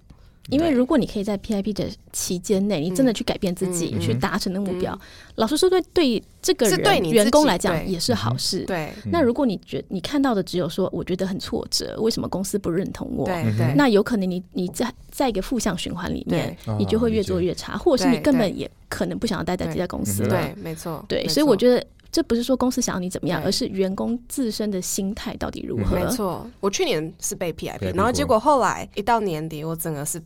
[0.49, 4.99] 因为如果你可以在 PIP 的期间内，你真的去改变自己，去达成的目标，
[5.35, 8.65] 老实说，对对这个人员工来讲也是好事。
[8.65, 13.25] 对，那如果你觉你看到的只有说，我觉得很挫折，为什么公司不认同我？
[13.25, 20.29] 对对，那有可能你你在在一个负向循环里面，你就会越做越差，或者是你根本也可能不想要待在这家公司了。
[20.29, 21.03] 对，没错。
[21.07, 25.95] 对，所以我觉得这不是说公司想要你怎么样，而是员工自身的心态到底如何。
[25.95, 30.19] 没错，我去年是被 PIP，然后结果后来一到年底，我整个是。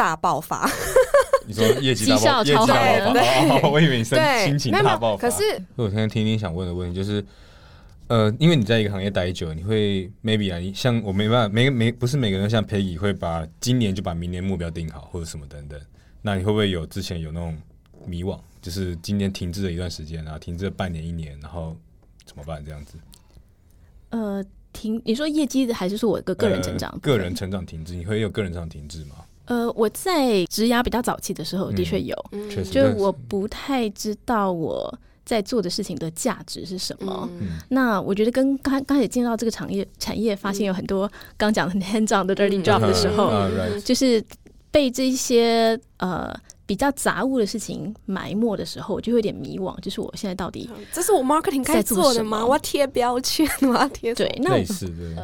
[0.00, 0.66] 大爆发！
[1.46, 3.12] 你说业绩大爆，业绩大爆
[3.60, 5.20] 发，我以为你心心情大爆发。
[5.20, 5.42] 可是，
[5.76, 7.22] 我现在听听想问的问题就是，
[8.06, 15.78] 呃，因为你在一个行业待久，你会 maybe 啊，你像我没办法，每每不是每个人像 Peggy 会把今年就把明年目标定好或者什么等等，
[16.22, 17.54] 那你会不会有之前有那种
[18.06, 21.76] 迷惘，就是今年停滞了一段时间，然后停滞了半年一年，然后
[22.24, 22.96] 怎么办这样子？
[24.08, 24.42] 呃，
[24.72, 26.98] 停，你说业绩的还是说我个个人成长？
[27.02, 29.16] 个人成长停滞，你会有个人成长停滞吗？
[29.50, 32.14] 呃，我在职涯比较早期的时候，的确有，
[32.70, 37.28] 就是我不太知道我在做的事情的价值是什么。
[37.70, 43.28] 那我觉得跟刚刚开始进入到这个产业，产业发现有很多刚讲的 hands on 的 dirty job 的时候，
[43.84, 44.24] 就是
[44.70, 46.32] 被这些呃
[46.64, 49.76] 比较杂物的事情埋没的时候，我就有点迷惘。
[49.80, 52.46] 就是我现在到底这是我 marketing 该做的吗？
[52.46, 54.50] 我要贴标签， 我要贴对，那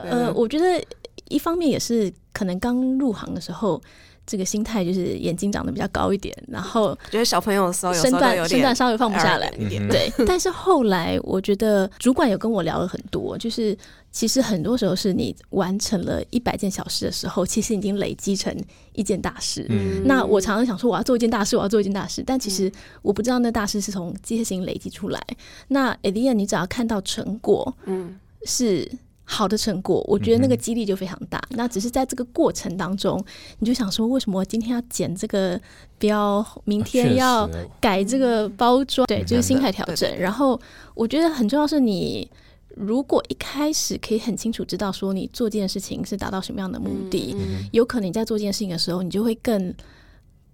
[0.03, 0.85] 呃，我觉得
[1.29, 3.81] 一方面也是可能刚入行的时候。
[4.27, 10.11] 这个心态就是眼睛长得比较高一点，然后觉得小朋友的时候身段身段稍微放不下来一点，对。
[10.27, 13.77] 但是后来我觉得主管有跟我聊了很多，就是
[14.11, 18.55] 其实很多时候是你完成了一百件小事的时候，其实已经累积成
[18.95, 19.65] 一件大事。
[19.69, 22.71] 嗯那我常常想说我要做一件大事，我要做一件大事，但其实
[23.03, 25.23] 我不知道那大事是从这些事情累积出来。
[25.69, 28.91] 那 a d i a 你只要看到成果，嗯，是。
[29.29, 31.43] 好的成果，我觉得那个激励就非常大。
[31.51, 33.23] 那只是在这个过程当中，
[33.59, 35.61] 你就想说，为什么我今天要剪这个
[35.99, 37.51] 标，明天要
[37.81, 39.05] 改这个包装？
[39.07, 40.17] 对，就是心态调整。
[40.17, 40.59] 然后
[40.95, 42.31] 我觉得很重要是你，
[42.77, 47.37] 如果一开始可以很清楚知道说你做这件事情是达到什么样的目的，
[47.73, 49.75] 有可能你在做这件事情的时候，你就会更。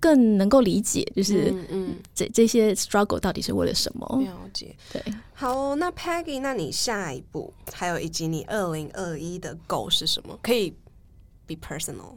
[0.03, 4.05] 更能够理解，就是嗯，这这些 struggle 到底是为了什么？
[4.25, 5.01] 了解，对。
[5.43, 10.39] 好，那 Peggy，那你下一步还有以及你二零二一的 goal 是什么？
[10.41, 10.73] 可以
[11.49, 12.15] be personal。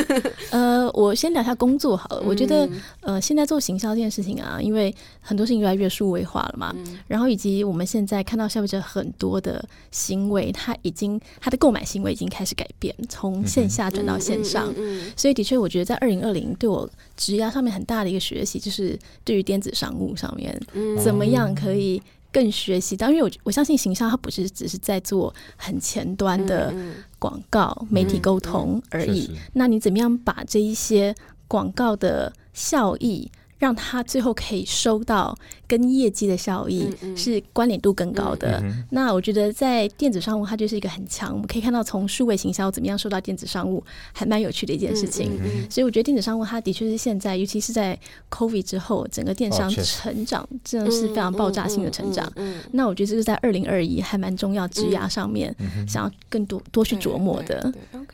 [0.52, 2.20] 呃，我先聊一下工作好了。
[2.20, 2.68] 我觉得，
[3.00, 6.76] 呃，现在做行销这件事情啊，因为很多事情越来越数位化了嘛，
[7.08, 14.70] 然后以及我们现在看到消费者很多的行为，他已经他的购买行为已经开始改变，从线下转到线上。
[15.16, 20.60] 所以，的确，我觉得在二零二零对我职涯上面很大的一个学习，就是对于电子商务上面，
[21.02, 22.02] 怎么样可以。
[22.36, 26.70] 更学习到，因为我我相信形象它不是只是在做很前端的
[27.18, 29.30] 广告、媒体沟通而已。
[29.54, 31.14] 那你怎么样把这一些
[31.48, 33.30] 广告的效益？
[33.58, 35.36] 让他最后可以收到
[35.66, 38.62] 跟业绩的效益是关联度更高的。
[38.90, 41.32] 那我觉得在电子商务，它就是一个很强。
[41.32, 43.82] 我们可以看到，从数位行销怎么样收到电子商务，
[44.12, 45.38] 还蛮有趣的一件事情。
[45.70, 47.98] 所以我觉得电子商务它的确是现在，尤其是在
[48.30, 52.30] COVID 之后，整个电商成长真的是非常爆炸性的成长。
[52.72, 55.54] 那我觉得这是在二零二一还蛮重要枝芽上面，
[55.88, 57.72] 想要更多多去琢磨的。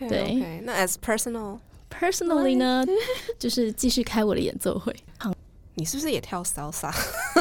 [0.09, 1.59] 对，那 as personal。
[1.99, 2.84] Personally 呢，
[3.38, 4.95] 就是继续开我的演奏会。
[5.18, 5.32] 好，
[5.74, 6.93] 你是不是也跳 salsa？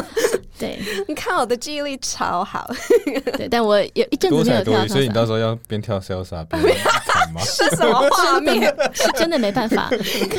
[0.60, 2.70] 对，你看我的记忆力超好。
[3.36, 6.62] 对，但我有一阵子没有跳，所以你到时候要边跳 salsa 边
[7.08, 7.42] 弹吗？
[7.46, 8.62] 是什么画面？
[8.94, 9.90] 是真的没办法，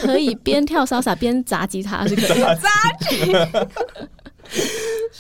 [0.01, 2.41] 可以边跳 salsa 边砸吉他是可以。
[2.41, 3.33] 砸吉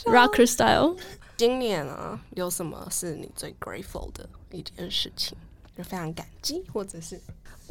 [0.05, 0.95] ，rocker style。
[1.36, 5.36] 今年啊，有什么是你最 grateful 的一件事情？
[5.76, 7.18] 就非常感激，或者是。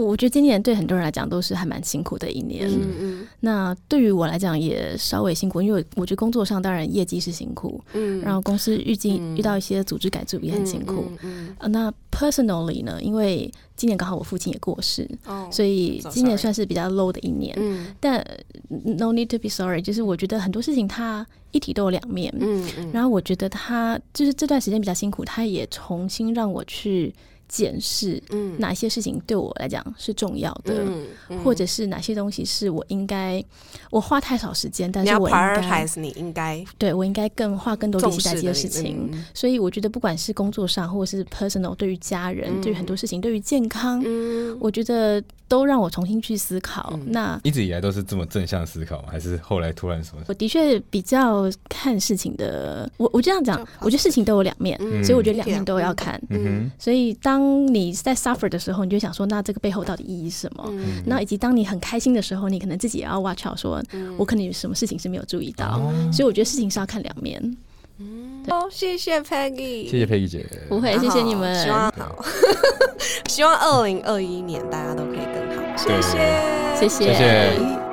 [0.03, 2.67] 我觉得今年对很多人来讲都是还蛮辛苦的一年。
[2.69, 3.27] 嗯嗯。
[3.39, 11.05] 那对于我来讲也稍微辛苦，因为我觉得工作上当然业绩是辛苦，嗯，然后公司预计遇到一些组织改组也很辛苦。
[11.23, 11.71] 嗯嗯。
[11.71, 13.01] 那 personally 呢？
[13.01, 17.55] 因为今年刚好我父亲也过世，哦，所以今年算是比较 low 的一年。
[17.57, 17.87] 嗯。
[17.99, 18.25] 但
[18.69, 22.33] no need to be sorry，就是我觉得很多事情它一体都有两面。
[22.39, 22.91] 嗯嗯。
[22.91, 27.13] 然后我觉得他就是这段时间比较辛苦，他也重新让我去。
[27.51, 28.23] 检视
[28.57, 30.87] 哪些事情对我来讲是重要的，
[31.43, 33.43] 或者是哪些东西是我应该
[33.89, 39.11] 我花太少时间，但是我应该你应该对我应该更花更多力气在这些事情。
[39.33, 44.01] 所以我觉得不管是工作上，或者是 personal，对于家人，对于很多事情，对于健康，
[44.59, 45.21] 我觉得。
[45.51, 46.97] 都让我重新去思考。
[47.07, 50.23] 那一直以来都是这么正向思考吗，还是后来突然什么？
[50.29, 52.89] 我的确比较看事情的。
[52.95, 56.17] 我我这样讲，我觉得事情都有两面，所以我觉得两面都要看。
[56.29, 60.71] 嗯所以当你在 suffer 的时候，你就想说，那这个背后到底意义是什么？
[61.05, 63.81] 那以及当你很开心的时候，你可能自己也要 watch out，说
[64.17, 65.79] 我可能有什么事情是没有注意到。
[66.11, 67.57] 所以我觉得事情是要看两面。
[68.49, 72.25] 好，谢谢 Peggy，谢谢 Peggy 姐，不会，谢谢你们，希望好，
[73.29, 77.90] 希望二零二一年大家都可以更好，谢谢，谢谢。